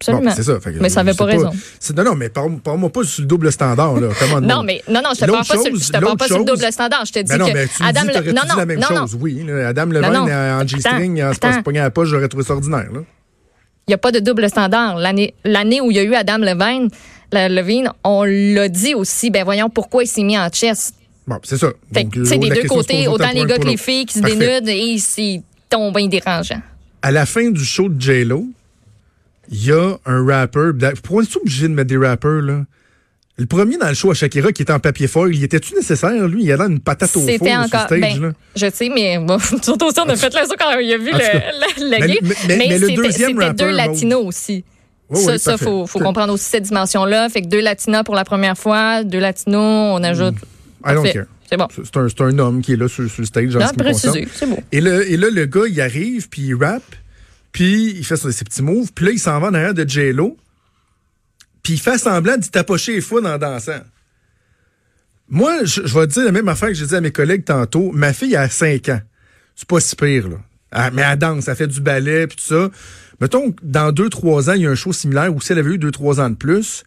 Absolument. 0.00 0.30
Bon, 0.30 0.32
c'est 0.34 0.42
ça. 0.44 0.58
Fait 0.60 0.72
que 0.72 0.78
mais 0.80 0.88
ça 0.88 1.00
avait 1.00 1.12
c'est 1.12 1.18
pas 1.18 1.24
raison. 1.26 1.50
c'est- 1.78 1.94
Non, 1.94 2.04
non, 2.04 2.14
mais 2.14 2.30
parle- 2.30 2.58
parle-moi 2.58 2.88
pas 2.90 3.04
sur 3.04 3.20
le 3.20 3.26
double 3.28 3.52
standard, 3.52 4.00
là. 4.00 4.08
Comment 4.18 4.40
Non, 4.40 4.62
mais 4.62 4.82
non, 4.88 5.02
non, 5.04 5.10
je 5.14 5.20
te 5.24 5.30
parle 5.30 5.46
pas, 5.46 5.58
sur, 5.58 5.76
je 5.76 5.92
te 5.92 5.98
parle 6.00 6.16
pas 6.16 6.26
sur 6.26 6.38
le 6.38 6.44
double 6.46 6.72
standard. 6.72 7.04
Je 7.04 7.12
te 7.12 7.18
dis 7.18 7.30
Ben 7.30 7.36
non, 7.38 7.46
que 7.48 7.52
mais 7.52 7.66
tu 7.66 7.82
Adam, 7.82 8.00
dis, 8.00 8.06
t'aurais 8.08 8.32
non, 8.32 8.42
non, 8.48 8.56
la 8.56 8.66
même 8.66 8.80
non, 8.80 8.86
non. 8.90 8.96
chose, 9.02 9.18
oui. 9.20 9.44
là. 9.46 9.68
Adam 9.68 9.84
Levine 9.86 10.12
non. 10.12 10.20
en 10.32 10.66
G-string, 10.66 11.22
en 11.22 11.32
se 11.34 11.60
pognant 11.62 11.82
à 11.82 11.84
la 11.84 11.90
poche, 11.90 12.08
j'aurais 12.08 12.28
trouvé 12.28 12.44
ça 12.44 12.54
ordinaire. 12.54 12.88
Il 12.92 13.90
n'y 13.90 13.94
a 13.94 13.98
pas 13.98 14.10
de 14.10 14.20
double 14.20 14.48
standard. 14.48 14.96
L'année 14.98 15.80
où 15.82 15.90
il 15.90 15.96
y 15.96 16.00
a 16.00 16.02
eu 16.02 16.14
Adam 16.14 16.38
Levine, 16.38 16.88
Levine, 17.32 17.90
on 18.02 18.24
l'a 18.24 18.68
dit 18.68 18.94
aussi, 18.94 19.30
ben 19.30 19.44
voyons 19.44 19.68
pourquoi 19.68 20.02
il 20.04 20.06
s'est 20.06 20.22
mis 20.24 20.38
en 20.38 20.48
chess. 20.50 20.92
Bon, 21.26 21.38
c'est 21.44 21.58
ça. 21.58 21.68
Fait 21.92 22.02
Donc, 22.04 22.12
que, 22.14 22.20
tu 22.20 22.26
sais, 22.26 22.34
euh, 22.36 22.38
des 22.38 22.50
deux 22.50 22.68
côtés, 22.68 23.06
autant 23.08 23.30
les 23.32 23.44
gars 23.44 23.58
que 23.58 23.66
les 23.68 23.76
filles 23.76 24.06
qui 24.06 24.14
se 24.14 24.20
Parfait. 24.20 24.36
dénudent, 24.36 24.68
et 24.68 24.98
c'est 24.98 25.42
tombé 25.68 26.08
dérangeant. 26.08 26.60
À 27.02 27.10
la 27.12 27.24
fin 27.26 27.50
du 27.50 27.64
show 27.64 27.88
de 27.88 28.00
J-Lo, 28.00 28.46
il 29.50 29.64
y 29.64 29.72
a 29.72 29.96
un 30.06 30.26
rapper. 30.26 30.70
Pourquoi 31.02 31.22
est-tu 31.22 31.38
obligé 31.38 31.68
de 31.68 31.72
mettre 31.74 31.88
des 31.88 31.96
rappers, 31.96 32.42
là? 32.42 32.64
Le 33.36 33.46
premier 33.46 33.78
dans 33.78 33.88
le 33.88 33.94
show 33.94 34.10
à 34.10 34.14
Shakira 34.14 34.52
qui 34.52 34.62
était 34.62 34.72
en 34.72 34.80
papier 34.80 35.06
foil, 35.06 35.34
il 35.34 35.42
était-tu 35.42 35.74
nécessaire, 35.74 36.28
lui? 36.28 36.44
Il 36.44 36.52
avait 36.52 36.64
une 36.66 36.78
patate 36.80 37.16
au 37.16 37.20
four 37.20 37.30
sur 37.30 37.46
encore. 37.58 37.86
stage, 37.86 38.00
ben, 38.00 38.20
là. 38.20 38.32
je 38.54 38.66
sais, 38.70 38.90
mais 38.94 39.18
bon, 39.18 39.38
surtout 39.62 39.86
aussi, 39.86 39.98
on 40.00 40.08
a 40.10 40.16
fait 40.16 40.34
le 40.34 40.46
saut 40.46 40.54
quand 40.58 40.78
il 40.78 40.92
a 40.92 40.98
vu 40.98 41.04
le, 41.06 41.12
le, 41.12 41.84
le 41.84 41.90
Mais- 41.90 42.18
mais- 42.20 42.34
mais- 42.48 42.56
mais 42.68 42.78
le 42.78 42.88
c'était- 42.88 43.02
deuxième 43.02 43.40
c'était 43.40 43.54
deux 43.54 43.70
latinos 43.70 44.26
aussi. 44.26 44.62
Ça, 45.12 45.32
oui, 45.32 45.38
ça 45.38 45.56
faut, 45.56 45.86
comprendre 45.86 46.34
aussi 46.34 46.44
cette 46.44 46.64
dimension-là. 46.64 47.28
Fait 47.30 47.40
que 47.42 47.46
deux 47.48 47.60
latinas 47.62 48.02
pour 48.04 48.14
la 48.14 48.24
première 48.24 48.58
fois, 48.58 49.04
deux 49.04 49.18
latinos, 49.20 49.98
on 49.98 50.04
ajoute. 50.04 50.34
I 50.84 50.94
don't 50.94 51.12
care. 51.12 51.26
C'est 51.48 51.56
bon. 51.56 51.66
C'est 51.70 52.20
un, 52.20 52.26
un 52.26 52.38
homme 52.38 52.62
qui 52.62 52.74
est 52.74 52.76
là 52.76 52.88
sur, 52.88 53.08
sur 53.10 53.22
le 53.22 53.26
stage, 53.26 53.56
en 53.56 53.58
Non, 53.58 53.66
précisé, 53.76 54.28
c'est 54.32 54.46
beau. 54.46 54.58
Et, 54.70 54.80
là, 54.80 55.02
et 55.02 55.16
là, 55.16 55.28
le 55.30 55.46
gars, 55.46 55.66
il 55.68 55.80
arrive, 55.80 56.28
puis 56.28 56.42
il 56.42 56.54
rappe. 56.54 56.94
puis 57.52 57.90
il 57.96 58.04
fait 58.04 58.16
ses 58.16 58.44
petits 58.44 58.62
moves, 58.62 58.92
puis 58.94 59.06
là, 59.06 59.10
il 59.10 59.18
s'en 59.18 59.40
va 59.40 59.50
derrière 59.50 59.74
de 59.74 59.86
J-Lo, 59.86 60.36
puis 61.62 61.74
il 61.74 61.80
fait 61.80 61.98
semblant 61.98 62.36
d'y 62.36 62.50
tapocher 62.50 62.94
les 62.94 63.00
fous 63.00 63.24
en 63.24 63.36
dansant. 63.36 63.80
Moi, 65.28 65.64
je, 65.64 65.82
vais 65.82 66.06
te 66.06 66.12
dire 66.12 66.24
la 66.24 66.32
même 66.32 66.48
affaire 66.48 66.68
que 66.68 66.74
j'ai 66.74 66.86
dit 66.86 66.94
à 66.94 67.00
mes 67.00 67.12
collègues 67.12 67.44
tantôt. 67.44 67.92
Ma 67.92 68.12
fille 68.12 68.34
a 68.34 68.48
5 68.48 68.88
ans. 68.88 69.00
C'est 69.54 69.68
pas 69.68 69.80
si 69.80 69.94
pire, 69.94 70.28
là. 70.28 70.90
Mais 70.92 71.02
elle 71.02 71.18
danse, 71.18 71.48
elle 71.48 71.56
fait 71.56 71.66
du 71.66 71.80
ballet, 71.80 72.26
puis 72.26 72.36
tout 72.36 72.54
ça. 72.54 72.70
Mettons 73.20 73.52
que 73.52 73.60
dans 73.62 73.92
2-3 73.92 74.50
ans, 74.50 74.52
il 74.54 74.62
y 74.62 74.66
a 74.66 74.70
un 74.70 74.74
show 74.74 74.92
similaire 74.92 75.34
où 75.34 75.40
si 75.40 75.52
elle 75.52 75.58
avait 75.58 75.74
eu 75.74 75.78
2-3 75.78 76.20
ans 76.20 76.30
de 76.30 76.36
plus, 76.36 76.84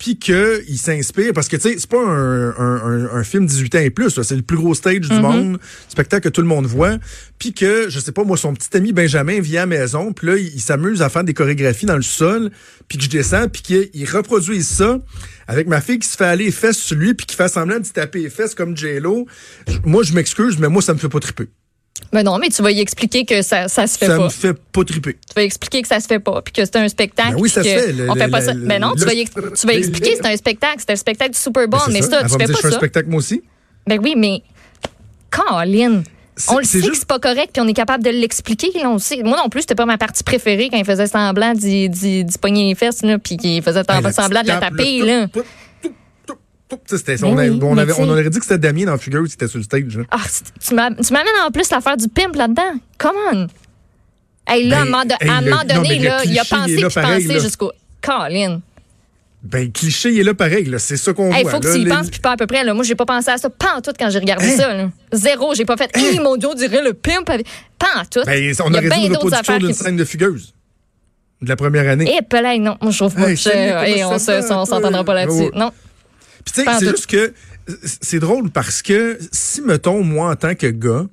puis 0.00 0.18
qu'il 0.18 0.78
s'inspire, 0.78 1.34
parce 1.34 1.48
que 1.48 1.56
tu 1.56 1.68
sais, 1.68 1.76
c'est 1.78 1.90
pas 1.90 2.02
un, 2.02 2.48
un, 2.56 3.10
un, 3.12 3.22
film 3.22 3.44
18 3.44 3.74
ans 3.74 3.80
et 3.80 3.90
plus, 3.90 4.22
c'est 4.22 4.34
le 4.34 4.40
plus 4.40 4.56
gros 4.56 4.74
stage 4.74 5.00
du 5.00 5.08
mm-hmm. 5.08 5.20
monde, 5.20 5.58
spectacle 5.88 6.24
que 6.24 6.28
tout 6.30 6.40
le 6.40 6.46
monde 6.46 6.64
voit, 6.64 6.96
puis 7.38 7.52
que, 7.52 7.90
je 7.90 8.00
sais 8.00 8.10
pas, 8.10 8.24
moi, 8.24 8.38
son 8.38 8.54
petit 8.54 8.74
ami 8.74 8.94
Benjamin 8.94 9.40
vient 9.40 9.60
à 9.60 9.66
la 9.66 9.78
maison, 9.78 10.14
puis 10.14 10.26
là, 10.26 10.36
il, 10.38 10.58
s'amuse 10.58 11.02
à 11.02 11.10
faire 11.10 11.22
des 11.22 11.34
chorégraphies 11.34 11.84
dans 11.84 11.96
le 11.96 12.02
sol, 12.02 12.50
puis 12.88 12.96
que 12.96 13.04
je 13.04 13.10
descends, 13.10 13.48
puis 13.48 13.60
qu'il 13.60 14.10
reproduise 14.10 14.66
ça 14.66 14.98
avec 15.46 15.68
ma 15.68 15.82
fille 15.82 15.98
qui 15.98 16.08
se 16.08 16.16
fait 16.16 16.24
aller 16.24 16.46
les 16.46 16.50
fesses 16.50 16.78
sur 16.78 16.96
lui, 16.96 17.12
puis 17.12 17.26
qui 17.26 17.36
fait 17.36 17.48
semblant 17.48 17.78
de 17.78 17.84
se 17.84 17.92
taper 17.92 18.22
les 18.22 18.30
fesses 18.30 18.54
comme 18.54 18.74
J-Lo. 18.74 19.26
Moi, 19.84 20.02
je 20.02 20.14
m'excuse, 20.14 20.58
mais 20.58 20.68
moi, 20.68 20.80
ça 20.80 20.94
me 20.94 20.98
fait 20.98 21.10
pas 21.10 21.20
triper. 21.20 21.48
Ben 22.12 22.24
non, 22.24 22.38
mais 22.38 22.48
tu 22.48 22.60
vas 22.62 22.72
y 22.72 22.80
expliquer 22.80 23.24
que 23.24 23.42
ça, 23.42 23.68
ça 23.68 23.86
se 23.86 23.96
fait 23.96 24.08
pas. 24.08 24.16
Ça 24.16 24.24
me 24.24 24.28
fait 24.28 24.54
pas 24.54 24.84
triper. 24.84 25.12
Tu 25.14 25.34
vas 25.34 25.42
expliquer 25.42 25.82
que 25.82 25.88
ça 25.88 26.00
se 26.00 26.06
fait 26.06 26.18
pas, 26.18 26.42
puis 26.42 26.52
que 26.52 26.64
c'est 26.64 26.76
un 26.76 26.88
spectacle. 26.88 27.34
Ben 27.34 27.40
oui, 27.40 27.48
ça 27.48 27.62
se 27.62 27.68
fait. 27.68 27.94
on 28.08 28.14
fait 28.14 28.28
pas 28.28 28.40
ça. 28.40 28.54
Mais 28.54 28.78
ben 28.78 28.80
non, 28.80 28.94
tu 28.94 29.04
vas, 29.04 29.12
tu 29.12 29.66
vas 29.66 29.74
expliquer 29.74 30.12
que 30.12 30.16
c'est 30.16 30.32
un 30.32 30.36
spectacle. 30.36 30.76
C'est 30.78 30.92
un 30.92 30.96
spectacle 30.96 31.32
du 31.32 31.38
Super 31.38 31.68
Bowl, 31.68 31.80
ben, 31.86 31.92
mais 31.92 32.02
ça, 32.02 32.22
tu 32.24 32.30
fais 32.30 32.52
pas 32.52 32.60
ça. 32.60 32.68
un 32.68 32.72
spectacle 32.72 33.08
moi 33.08 33.18
aussi. 33.18 33.42
Ben 33.86 33.98
oui, 34.02 34.14
mais 34.16 34.42
Colin. 35.30 36.02
On 36.48 36.58
le 36.58 36.64
sait 36.64 36.80
que 36.80 36.94
c'est 36.94 37.06
pas 37.06 37.18
correct, 37.18 37.50
puis 37.52 37.62
on 37.62 37.68
est 37.68 37.74
capable 37.74 38.02
de 38.02 38.10
l'expliquer. 38.10 38.68
Moi 38.82 39.36
non 39.36 39.48
plus, 39.50 39.60
c'était 39.62 39.74
pas 39.74 39.86
ma 39.86 39.98
partie 39.98 40.24
préférée 40.24 40.68
quand 40.70 40.78
il 40.78 40.84
faisait 40.84 41.06
semblant 41.06 41.52
d'y 41.54 42.24
pogner 42.40 42.68
les 42.68 42.74
fesses, 42.74 43.02
puis 43.22 43.36
qu'il 43.36 43.62
faisait 43.62 43.82
semblant 44.12 44.42
de 44.42 44.48
la 44.48 44.56
taper. 44.56 45.00
Là. 45.02 45.26
Ben 46.70 47.24
on, 47.24 47.66
on, 47.66 47.76
avait, 47.78 47.92
on, 47.98 48.08
aurait 48.08 48.28
dit 48.28 48.38
que 48.38 48.44
c'était 48.44 48.58
Damien 48.58 48.84
dans 48.84 48.98
Figure 48.98 49.26
qui 49.26 49.34
était 49.34 49.48
sur 49.48 49.58
le 49.58 49.64
stage. 49.64 49.98
Ah, 50.10 50.18
tu 50.66 50.74
m'amènes 50.74 51.26
en 51.44 51.50
plus 51.50 51.68
l'affaire 51.70 51.96
du 51.96 52.08
pimp 52.08 52.36
là-dedans. 52.36 52.74
Come 52.98 53.16
on! 53.32 53.46
Hey, 54.46 54.68
là, 54.68 54.84
ben, 54.84 55.28
à 55.28 55.38
un 55.38 55.40
moment 55.42 55.64
donné, 55.64 55.98
là, 55.98 56.24
il 56.24 56.38
a 56.38 56.44
pensé 56.44 56.76
qu'il 56.76 56.88
pensait 56.88 57.40
jusqu'au. 57.40 57.72
Colin. 58.02 58.60
Ben, 59.42 59.72
cliché, 59.72 60.10
il 60.10 60.20
est 60.20 60.22
là 60.22 60.34
pareil, 60.34 60.70
C'est 60.78 60.96
ça 60.96 61.12
qu'on 61.12 61.28
voit. 61.28 61.38
Il 61.38 61.48
faut 61.48 61.60
que 61.60 61.72
tu 61.72 61.80
y 61.80 61.86
penses, 61.86 62.10
puis 62.10 62.20
pas 62.20 62.32
à 62.32 62.36
peu 62.36 62.46
près. 62.46 62.62
Là. 62.62 62.74
Moi, 62.74 62.84
j'ai 62.84 62.94
pas 62.94 63.06
pensé 63.06 63.30
à 63.30 63.38
ça, 63.38 63.48
pas 63.48 63.76
en 63.76 63.80
tout 63.80 63.92
quand 63.98 64.10
j'ai 64.10 64.18
regardé 64.18 64.46
hein? 64.46 64.56
ça. 64.56 64.74
Là. 64.74 64.90
Zéro, 65.12 65.54
j'ai 65.54 65.64
pas 65.64 65.76
fait. 65.76 65.90
Hein? 65.94 66.22
mon 66.22 66.36
Dieu, 66.36 66.48
dirait 66.56 66.82
le 66.82 66.92
pimp. 66.92 67.26
Pas 67.78 67.86
en 67.96 68.04
tout. 68.04 68.22
Ben, 68.26 68.52
on 68.60 68.74
aurait 68.74 68.88
dit 68.88 69.06
une 69.06 69.16
reproduction 69.16 69.58
d'une 69.58 69.72
scène 69.72 69.96
de 69.96 70.04
fugueuse. 70.04 70.54
De 71.40 71.48
la 71.48 71.56
première 71.56 71.88
année. 71.88 72.20
Eh, 72.20 72.36
hey, 72.36 72.60
non, 72.60 72.76
moi, 72.82 72.90
je 72.90 72.98
trouve 72.98 73.14
pas 73.14 73.32
que. 73.32 74.52
on 74.52 74.64
s'entendra 74.66 75.04
pas 75.04 75.14
là-dessus. 75.14 75.50
Non. 75.54 75.70
Tu 76.52 76.62
sais, 76.62 76.66
c'est 76.78 76.90
juste 76.90 77.06
que 77.06 77.32
c'est 77.82 78.18
drôle 78.18 78.50
parce 78.50 78.82
que 78.82 79.18
si, 79.32 79.60
mettons, 79.62 80.02
moi, 80.02 80.30
en 80.30 80.36
tant 80.36 80.54
que 80.54 80.66
gars, 80.66 81.06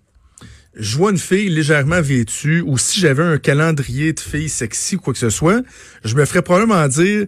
je 0.75 0.98
vois 0.98 1.12
une 1.12 1.17
fille 1.17 1.50
légèrement 1.50 2.01
vêtue 2.01 2.62
ou 2.62 2.77
si 2.77 3.00
j'avais 3.00 3.24
un 3.24 3.38
calendrier 3.38 4.13
de 4.13 4.20
filles 4.20 4.50
sexy 4.50 4.96
ou 4.96 5.00
quoi 5.00 5.13
que 5.13 5.20
ce 5.20 5.29
soit, 5.29 5.63
je 6.03 6.15
me 6.15 6.25
ferais 6.25 6.41
probablement 6.41 6.88
dire 6.88 7.25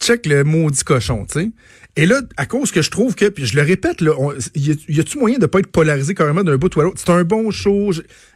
check 0.00 0.26
le 0.26 0.44
maudit 0.44 0.84
cochon, 0.84 1.26
tu 1.26 1.40
sais. 1.40 1.50
Et 1.98 2.04
là, 2.04 2.20
à 2.36 2.44
cause 2.44 2.72
que 2.72 2.82
je 2.82 2.90
trouve 2.90 3.14
que, 3.14 3.24
puis 3.24 3.46
je 3.46 3.56
le 3.56 3.62
répète, 3.62 4.02
là, 4.02 4.12
y 4.54 5.00
a-tu 5.00 5.18
moyen 5.18 5.38
de 5.38 5.46
pas 5.46 5.60
être 5.60 5.66
polarisé 5.68 6.14
carrément 6.14 6.44
d'un 6.44 6.58
bout 6.58 6.74
ou 6.76 6.80
à 6.80 6.84
l'autre? 6.84 7.00
C'est 7.02 7.10
un 7.10 7.24
bon 7.24 7.50
show. 7.50 7.90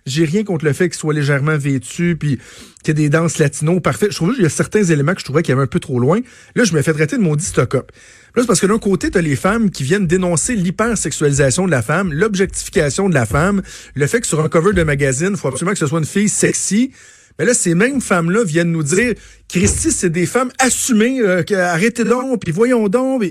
J'ai 0.07 0.25
rien 0.25 0.45
contre 0.45 0.65
le 0.65 0.73
fait 0.73 0.89
qu'il 0.89 0.99
soit 0.99 1.13
légèrement 1.13 1.59
vêtu, 1.59 2.17
puis 2.19 2.39
qu'il 2.83 2.89
y 2.89 2.91
ait 2.93 2.95
des 2.95 3.11
danses 3.11 3.37
latino 3.37 3.79
parfait. 3.79 4.07
Je 4.09 4.17
trouve 4.17 4.33
qu'il 4.33 4.45
y 4.45 4.47
a 4.47 4.51
certains 4.51 4.83
éléments 4.85 5.13
que 5.13 5.21
je 5.21 5.27
trouvais 5.27 5.43
qu'il 5.43 5.51
y 5.51 5.53
avait 5.53 5.63
un 5.63 5.67
peu 5.67 5.79
trop 5.79 6.01
loin. 6.01 6.21
Là, 6.57 6.65
je 6.65 6.73
me 6.73 6.81
fais 6.81 6.95
traiter 6.95 7.19
de 7.19 7.23
maudit 7.23 7.45
stock-up. 7.45 7.93
Là, 8.35 8.43
c'est 8.43 8.47
parce 8.47 8.61
que 8.61 8.67
d'un 8.67 8.79
côté, 8.79 9.11
t'as 9.11 9.21
les 9.21 9.37
femmes 9.37 9.71
qui 9.71 9.83
viennent 9.83 10.07
dénoncer 10.07 10.57
l'hypersexualisation 10.57 11.67
de 11.67 11.71
la 11.71 11.83
femme, 11.83 12.15
l'objectification 12.15 13.11
de 13.11 13.15
la 13.15 13.27
femme, 13.27 13.61
le 13.95 14.07
fait 14.07 14.23
que 14.23 14.27
sur 14.27 14.41
un 14.43 14.49
cover 14.49 14.73
de 14.73 14.85
magazine, 14.85 15.37
faut 15.37 15.49
absolument 15.49 15.73
que 15.73 15.79
ce 15.79 15.87
soit 15.87 15.99
une 15.99 16.07
fille 16.07 16.31
sexy. 16.31 16.93
Mais 17.39 17.45
là, 17.45 17.53
ces 17.53 17.75
mêmes 17.75 18.01
femmes-là 18.01 18.43
viennent 18.43 18.73
nous 18.73 18.83
dire, 18.83 19.15
Christy, 19.51 19.91
c'est 19.91 20.11
des 20.11 20.25
femmes 20.25 20.51
assumées, 20.59 21.21
euh, 21.21 21.43
arrêtez 21.59 22.05
donc, 22.05 22.41
puis 22.43 22.53
voyons 22.53 22.89
donc. 22.89 23.25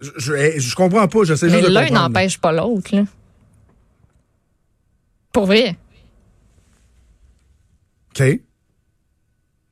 Je, 0.00 0.10
je, 0.16 0.60
je 0.60 0.74
comprends 0.74 1.06
pas, 1.08 1.24
j'essaie 1.24 1.50
juste 1.50 1.62
de 1.64 1.72
l'un 1.72 1.90
n'empêche 1.90 2.38
pas 2.38 2.52
l'autre, 2.52 2.94
là. 2.94 3.04
Pour 5.32 5.46
vrai. 5.46 5.76
OK. 8.10 8.40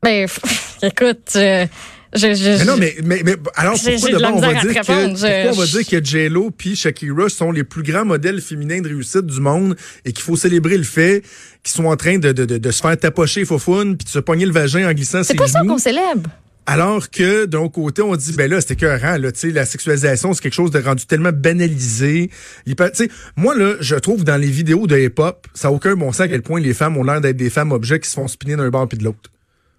Mais, 0.04 0.26
écoute, 0.82 1.32
euh, 1.36 1.66
je, 2.14 2.34
je, 2.34 2.58
mais 2.58 2.64
non, 2.64 2.76
mais, 2.78 2.96
mais, 3.04 3.22
mais 3.24 3.36
alors 3.54 3.74
pourquoi 3.74 4.10
d'abord 4.10 4.36
on 4.36 4.40
va 4.40 4.54
dire 4.54 4.74
que 4.74 4.78
pourquoi 4.78 5.52
on 5.52 5.58
va 5.58 5.66
dire 5.66 5.86
que 5.86 6.02
J-Lo 6.04 6.50
puis 6.50 6.74
Shakira 6.76 7.28
sont 7.28 7.50
les 7.50 7.64
plus 7.64 7.82
grands 7.82 8.04
modèles 8.06 8.40
féminins 8.40 8.80
de 8.80 8.88
réussite 8.88 9.26
du 9.26 9.40
monde 9.40 9.76
et 10.04 10.12
qu'il 10.12 10.22
faut 10.22 10.36
célébrer 10.36 10.78
le 10.78 10.84
fait 10.84 11.22
qu'ils 11.62 11.74
sont 11.74 11.84
en 11.84 11.96
train 11.96 12.18
de, 12.18 12.32
de, 12.32 12.44
de, 12.46 12.56
de 12.56 12.70
se 12.70 12.80
faire 12.80 12.96
tapocher 12.96 13.44
faufoune 13.44 13.96
puis 13.96 14.04
de 14.06 14.10
se 14.10 14.20
pogner 14.20 14.46
le 14.46 14.52
vagin 14.52 14.88
en 14.88 14.92
glissant 14.92 15.22
ses 15.22 15.34
genoux. 15.34 15.46
C'est 15.46 15.52
pas 15.52 15.58
ça 15.60 15.66
qu'on 15.66 15.78
célèbre? 15.78 16.30
Alors 16.70 17.08
que 17.08 17.46
d'un 17.46 17.66
côté, 17.68 18.02
on 18.02 18.14
dit 18.14 18.34
ben 18.34 18.50
là, 18.50 18.60
c'était 18.60 18.74
écœurant, 18.74 19.16
là, 19.16 19.32
tu 19.32 19.38
sais, 19.38 19.50
la 19.52 19.64
sexualisation, 19.64 20.34
c'est 20.34 20.42
quelque 20.42 20.52
chose 20.52 20.70
de 20.70 20.78
rendu 20.78 21.06
tellement 21.06 21.32
banalisé. 21.32 22.30
Tu 22.66 22.74
sais, 22.92 23.08
moi 23.36 23.56
là, 23.56 23.76
je 23.80 23.94
trouve 23.94 24.22
dans 24.22 24.36
les 24.36 24.50
vidéos 24.50 24.86
de 24.86 24.98
hip-hop, 24.98 25.46
ça 25.54 25.68
n'a 25.68 25.74
aucun 25.74 25.96
bon 25.96 26.12
sens 26.12 26.20
à 26.20 26.28
quel 26.28 26.42
point 26.42 26.60
les 26.60 26.74
femmes 26.74 26.98
ont 26.98 27.04
l'air 27.04 27.22
d'être 27.22 27.38
des 27.38 27.48
femmes 27.48 27.72
objets 27.72 27.98
qui 28.00 28.10
se 28.10 28.16
font 28.16 28.28
spinner 28.28 28.56
d'un 28.56 28.68
bord 28.68 28.86
puis 28.86 28.98
de 28.98 29.04
l'autre. 29.04 29.30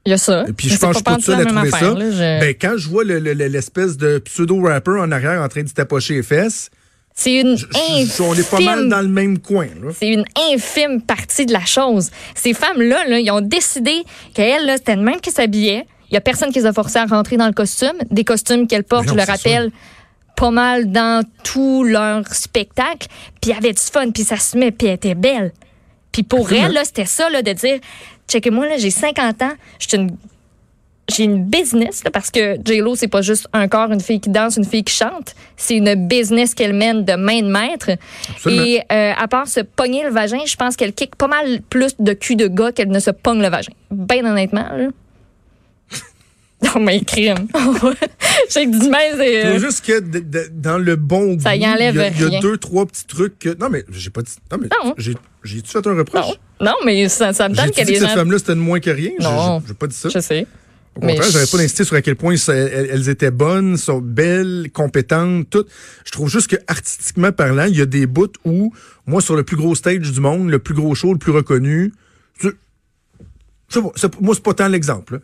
Il 0.08 0.10
y 0.10 0.14
a 0.14 0.18
ça. 0.18 0.46
Et 0.48 0.54
puis 0.54 0.68
je 0.68 0.80
pense 0.80 0.98
que 0.98 1.04
je 1.06 1.12
suis 1.12 1.22
tout 1.22 1.22
seul 1.22 1.42
à 1.42 1.46
trouver 1.46 1.70
ça. 1.70 1.94
Ben 2.40 2.56
quand 2.60 2.74
je 2.78 2.90
vois 2.90 3.04
l'espèce 3.04 3.96
de 3.96 4.18
pseudo-rapper 4.18 5.00
en 5.00 5.12
arrière 5.12 5.44
en 5.44 5.48
train 5.48 5.62
de 5.62 5.70
tapocher 5.70 6.16
les 6.16 6.24
fesses, 6.24 6.72
c'est 7.14 7.36
une 7.36 7.54
infime... 7.54 8.26
On 8.26 8.34
est 8.34 8.50
pas 8.50 8.62
mal 8.62 8.90
dans 8.90 9.02
le 9.02 9.10
même 9.10 9.38
coin. 9.38 9.68
C'est 10.00 10.08
une 10.08 10.26
infime 10.52 11.04
partie 11.04 11.46
de 11.46 11.54
la 11.54 11.66
chose. 11.66 12.10
Ces 12.34 12.56
femmes-là, 12.56 13.08
là, 13.08 13.20
ils 13.20 13.30
ont 13.30 13.42
décidé 13.42 13.92
qu'elles, 14.34 14.72
c'était 14.78 14.96
le 14.96 15.04
même 15.04 15.22
qui 15.22 15.30
s'habillait 15.30 15.86
il 16.10 16.14
y 16.14 16.18
a 16.18 16.22
personne 16.22 16.52
qui 16.52 16.60
les 16.60 16.66
a 16.66 16.74
forcés 16.74 17.00
à 17.00 17.06
rentrer 17.06 17.38
dans 17.38 17.48
le 17.48 17.54
costume. 17.54 17.94
Des 18.10 18.24
costumes 18.24 18.68
qu'elles 18.68 18.84
portent, 18.84 19.10
je 19.10 19.16
le 19.16 19.24
rappelle, 19.24 19.72
pas 20.36 20.52
mal 20.52 20.92
dans 20.92 21.24
tout 21.44 21.84
leur 21.84 22.28
spectacle. 22.34 23.08
Puis 23.42 23.52
il 23.52 23.54
y 23.54 23.54
avait 23.54 23.74
du 23.74 23.82
fun, 23.82 24.12
puis 24.12 24.24
ça 24.24 24.38
se 24.38 24.58
met, 24.58 24.72
puis 24.72 24.88
elle 24.88 24.96
était 24.96 25.16
belle. 25.16 25.52
Puis 26.12 26.24
pour 26.24 26.52
elle, 26.52 26.74
là, 26.74 26.84
c'était 26.84 27.06
ça, 27.06 27.30
là, 27.30 27.42
de 27.42 27.54
dire, 27.54 27.80
checkez-moi, 28.28 28.68
là, 28.68 28.78
j'ai 28.78 28.90
50 28.90 29.42
ans, 29.44 29.54
une 29.94 30.12
j'ai 31.10 31.24
une 31.24 31.44
business 31.44 32.04
parce 32.14 32.30
que 32.30 32.58
J-Lo, 32.64 32.96
c'est 32.96 33.08
pas 33.08 33.22
juste 33.22 33.48
un 33.54 33.68
corps, 33.68 33.92
une 33.92 34.00
fille 34.00 34.20
qui 34.20 34.30
danse, 34.30 34.58
une 34.58 34.66
fille 34.66 34.84
qui 34.84 34.94
chante. 34.94 35.36
C'est 35.58 35.76
une 35.76 36.08
business 36.08 36.54
qu'elle 36.54 36.74
mène 36.74 37.04
de 37.04 37.14
main 37.14 37.42
de 37.42 37.50
maître. 37.50 37.90
Et 38.48 38.82
euh, 38.92 39.14
à 39.18 39.28
part 39.28 39.48
se 39.48 39.62
pogner 39.62 40.04
le 40.04 40.10
vagin, 40.10 40.40
je 40.46 40.56
pense 40.56 40.76
qu'elle 40.76 40.94
kick 40.94 41.16
pas 41.16 41.28
mal 41.28 41.62
plus 41.70 41.96
de 42.00 42.14
cul 42.14 42.36
de 42.36 42.48
gars 42.48 42.72
qu'elle 42.72 42.90
ne 42.90 43.00
se 43.00 43.12
pogne 43.12 43.42
le 43.42 43.50
vagin. 43.50 43.74
Ben 43.92 44.26
honnêtement, 44.26 44.68
là. 44.76 44.88
Non, 46.76 46.82
mais 46.82 47.02
crime. 47.02 47.48
Dit, 48.54 48.90
mais 48.90 49.12
c'est. 49.16 49.46
Euh, 49.46 49.60
juste 49.60 49.86
que 49.86 50.00
dans 50.50 50.78
le 50.78 50.96
bon 50.96 51.36
goût. 51.36 51.42
Ça 51.42 51.56
y 51.56 51.66
enlève 51.66 51.96
Il 51.96 52.32
y, 52.32 52.36
a 52.36 52.40
deux, 52.42 52.58
trois 52.58 52.86
petits 52.86 53.06
trucs 53.06 53.40
que. 53.40 53.56
Non, 53.58 53.70
mais 53.70 53.86
j'ai 53.92 54.10
pas 54.10 54.22
dit. 54.22 54.34
Non, 54.52 54.58
mais. 54.62 54.68
J'ai, 54.98 55.16
j'ai-tu 55.44 55.70
fait 55.72 55.88
un 55.88 55.96
reproche? 55.96 56.26
Non, 56.60 56.66
non 56.66 56.74
mais 56.86 57.08
ça, 57.08 57.32
ça 57.32 57.48
me 57.48 57.56
donne 57.56 57.72
qu'elle 57.72 57.90
est. 57.90 57.94
que 57.94 58.00
cette 58.00 58.10
femme-là, 58.10 58.40
c'était 58.40 58.56
de 58.56 58.60
moins 58.60 58.80
que 58.80 58.90
rien? 58.90 59.12
Non. 59.20 59.62
J'ai 59.66 59.74
pas 59.74 59.88
dit 59.88 59.96
ça. 59.96 60.10
Je 60.10 60.20
sais. 60.20 60.46
Au 60.96 61.02
contraire, 61.02 61.32
j'avais 61.32 61.46
pas 61.46 61.58
insisté 61.60 61.84
sur 61.86 61.96
à 61.96 62.02
quel 62.02 62.16
point 62.16 62.36
elles, 62.36 63.08
étaient 63.08 63.32
bonnes, 63.32 63.78
sont 63.78 64.00
belles, 64.00 64.70
compétentes, 64.74 65.50
toutes. 65.50 65.70
Je 66.04 66.12
trouve 66.12 66.30
juste 66.30 66.48
que 66.48 66.58
artistiquement 66.68 67.32
parlant, 67.32 67.66
il 67.66 67.78
y 67.78 67.82
a 67.82 67.86
des 67.86 68.06
bouts 68.06 68.34
où, 68.44 68.74
moi, 69.06 69.22
sur 69.22 69.38
le 69.38 69.44
plus 69.44 69.56
gros 69.56 69.76
stage 69.76 70.12
du 70.12 70.20
monde, 70.20 70.50
le 70.50 70.60
plus 70.60 70.74
gros 70.74 70.94
show, 70.96 71.14
le 71.14 71.20
plus 71.20 71.32
reconnu, 71.32 71.94
moi, 73.78 74.34
c'est 74.34 74.44
pas 74.44 74.54
tant 74.54 74.68
l'exemple. 74.68 75.20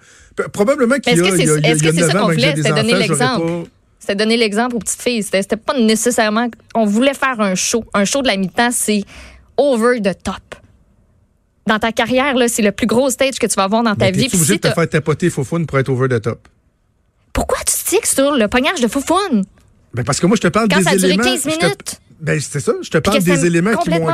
Probablement 0.53 0.95
qu'il 0.99 1.17
y 1.17 1.21
a, 1.21 1.25
Est-ce 1.25 1.83
que 1.83 1.93
c'est 1.93 2.11
ça 2.11 2.19
qu'on 2.19 2.31
voulait? 2.31 2.55
C'était 2.55 2.69
donner 2.73 2.93
l'exemple. 2.95 3.69
C'était 3.99 4.15
donner 4.15 4.37
l'exemple 4.37 4.75
aux 4.75 4.79
petites 4.79 5.01
filles. 5.01 5.23
C'était 5.23 5.57
pas 5.57 5.77
nécessairement... 5.79 6.47
On 6.75 6.85
voulait 6.85 7.15
faire 7.15 7.39
un 7.41 7.55
show. 7.55 7.83
Un 7.93 8.05
show 8.05 8.21
de 8.21 8.27
la 8.27 8.37
mi-temps, 8.37 8.69
c'est 8.71 9.03
over 9.57 9.99
the 9.99 10.15
top. 10.21 10.55
Dans 11.65 11.79
ta 11.79 11.91
carrière, 11.91 12.35
c'est 12.47 12.61
le 12.61 12.71
plus 12.71 12.85
gros 12.85 13.09
stage 13.09 13.39
que 13.39 13.47
tu 13.47 13.55
vas 13.55 13.63
avoir 13.63 13.81
dans 13.81 13.95
ta 13.95 14.11
vie. 14.11 14.27
Tu 14.29 14.35
es 14.35 14.39
obligé 14.39 14.55
de 14.57 14.59
te 14.59 14.69
faire 14.69 14.87
tapoter 14.87 15.31
foufoune 15.31 15.65
pour 15.65 15.79
être 15.79 15.89
over 15.89 16.07
the 16.07 16.21
top? 16.21 16.47
Pourquoi 17.33 17.57
tu 17.65 17.73
sticks 17.73 18.05
sur 18.05 18.31
le 18.35 18.47
pognage 18.47 18.79
de 18.79 18.87
foufoune? 18.87 19.43
Ben 19.93 20.03
parce 20.03 20.19
que 20.19 20.27
moi, 20.27 20.35
je 20.35 20.41
te 20.41 20.47
parle 20.49 20.67
Quand 20.69 20.77
des 20.77 20.83
ça 20.83 20.91
a 20.91 20.95
duré 20.97 21.17
15 21.17 21.45
minutes. 21.45 22.01
Ben, 22.19 22.39
c'est 22.39 22.59
ça. 22.59 22.73
Je 22.81 22.89
te 22.89 22.97
parle 22.99 23.23
des 23.23 23.45
éléments 23.45 23.75
qui 23.77 23.89
m'ont... 23.89 24.07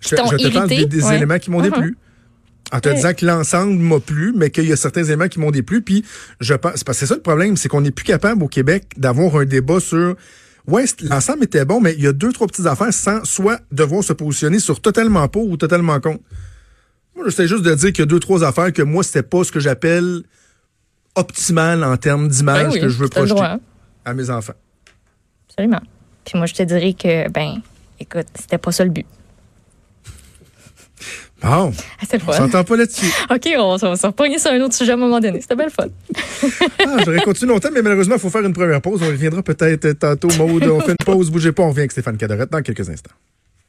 Je, 0.00 0.08
je, 0.10 0.16
te 0.16 0.52
parle 0.52 0.68
des, 0.68 1.12
éléments 1.12 1.38
qui 1.38 1.50
m'ont 1.50 1.60
uh-huh. 1.60 1.70
déplu. 1.70 1.96
En 2.72 2.80
te 2.80 2.88
disant 2.88 3.14
que 3.14 3.24
l'ensemble 3.24 3.74
m'a 3.74 4.00
plu, 4.00 4.32
mais 4.34 4.50
qu'il 4.50 4.66
y 4.66 4.72
a 4.72 4.76
certains 4.76 5.04
éléments 5.04 5.28
qui 5.28 5.38
m'ont 5.38 5.52
déplu. 5.52 5.82
Puis 5.82 6.04
je 6.40 6.54
pense, 6.54 6.82
parce 6.82 6.98
que 6.98 7.06
c'est 7.06 7.06
ça 7.06 7.14
le 7.14 7.22
problème, 7.22 7.56
c'est 7.56 7.68
qu'on 7.68 7.80
n'est 7.80 7.92
plus 7.92 8.04
capable 8.04 8.42
au 8.42 8.48
Québec 8.48 8.86
d'avoir 8.96 9.36
un 9.36 9.44
débat 9.44 9.78
sur 9.78 10.16
ouais, 10.66 10.84
l'ensemble 11.02 11.44
était 11.44 11.64
bon, 11.64 11.80
mais 11.80 11.94
il 11.94 12.02
y 12.02 12.06
a 12.06 12.12
deux, 12.12 12.32
trois 12.32 12.46
petites 12.46 12.66
affaires 12.66 12.92
sans 12.92 13.24
soit 13.24 13.60
devoir 13.70 14.02
se 14.02 14.12
positionner 14.12 14.58
sur 14.58 14.80
totalement 14.80 15.28
pour 15.28 15.48
ou 15.48 15.56
totalement 15.56 16.00
contre. 16.00 16.22
Moi, 17.14 17.24
j'essaie 17.26 17.46
juste 17.46 17.62
de 17.62 17.74
dire 17.74 17.92
qu'il 17.92 18.00
y 18.00 18.02
a 18.02 18.06
deux, 18.06 18.20
trois 18.20 18.44
affaires 18.44 18.72
que 18.72 18.82
moi, 18.82 19.02
c'était 19.02 19.22
pas 19.22 19.42
ce 19.44 19.52
que 19.52 19.60
j'appelle 19.60 20.22
optimal 21.14 21.82
en 21.82 21.96
termes 21.96 22.28
d'image 22.28 22.66
Ben 22.66 22.72
oui, 22.72 22.80
que 22.80 22.88
je 22.88 22.98
veux 22.98 23.08
projeter 23.08 23.56
à 24.04 24.14
mes 24.14 24.28
enfants. 24.28 24.52
Absolument. 25.48 25.80
Puis 26.24 26.36
moi, 26.36 26.46
je 26.46 26.54
te 26.54 26.62
dirais 26.62 26.92
que, 26.92 27.30
ben, 27.30 27.62
écoute, 27.98 28.26
c'était 28.34 28.58
pas 28.58 28.72
ça 28.72 28.84
le 28.84 28.90
but. 28.90 29.06
Ah, 31.48 31.70
c'est 32.08 32.16
le 32.18 32.22
on 32.28 32.32
fun. 32.32 32.38
s'entend 32.38 32.64
pas 32.64 32.76
là-dessus. 32.76 33.06
OK, 33.30 33.48
on, 33.56 33.60
on 33.60 33.76
va 33.76 33.96
se 33.96 34.06
repogner 34.06 34.38
sur 34.38 34.50
un 34.50 34.60
autre 34.60 34.74
sujet 34.74 34.90
à 34.92 34.94
un 34.94 34.98
moment 34.98 35.20
donné. 35.20 35.40
C'était 35.40 35.56
belle 35.56 35.70
fun. 35.70 35.86
Ah, 36.84 36.96
J'aurais 37.04 37.20
continué 37.22 37.52
longtemps, 37.52 37.68
mais 37.72 37.82
malheureusement, 37.82 38.16
il 38.16 38.20
faut 38.20 38.30
faire 38.30 38.44
une 38.44 38.52
première 38.52 38.80
pause. 38.80 39.00
On 39.02 39.06
reviendra 39.06 39.42
peut-être 39.42 39.92
tantôt. 39.92 40.28
Maude, 40.38 40.64
on 40.64 40.80
fait 40.80 40.92
une 40.92 41.04
pause. 41.04 41.30
Bougez 41.30 41.52
pas, 41.52 41.62
on 41.62 41.68
revient 41.68 41.80
avec 41.80 41.92
Stéphane 41.92 42.16
Cadorette 42.16 42.50
dans 42.50 42.62
quelques 42.62 42.88
instants. 42.88 43.12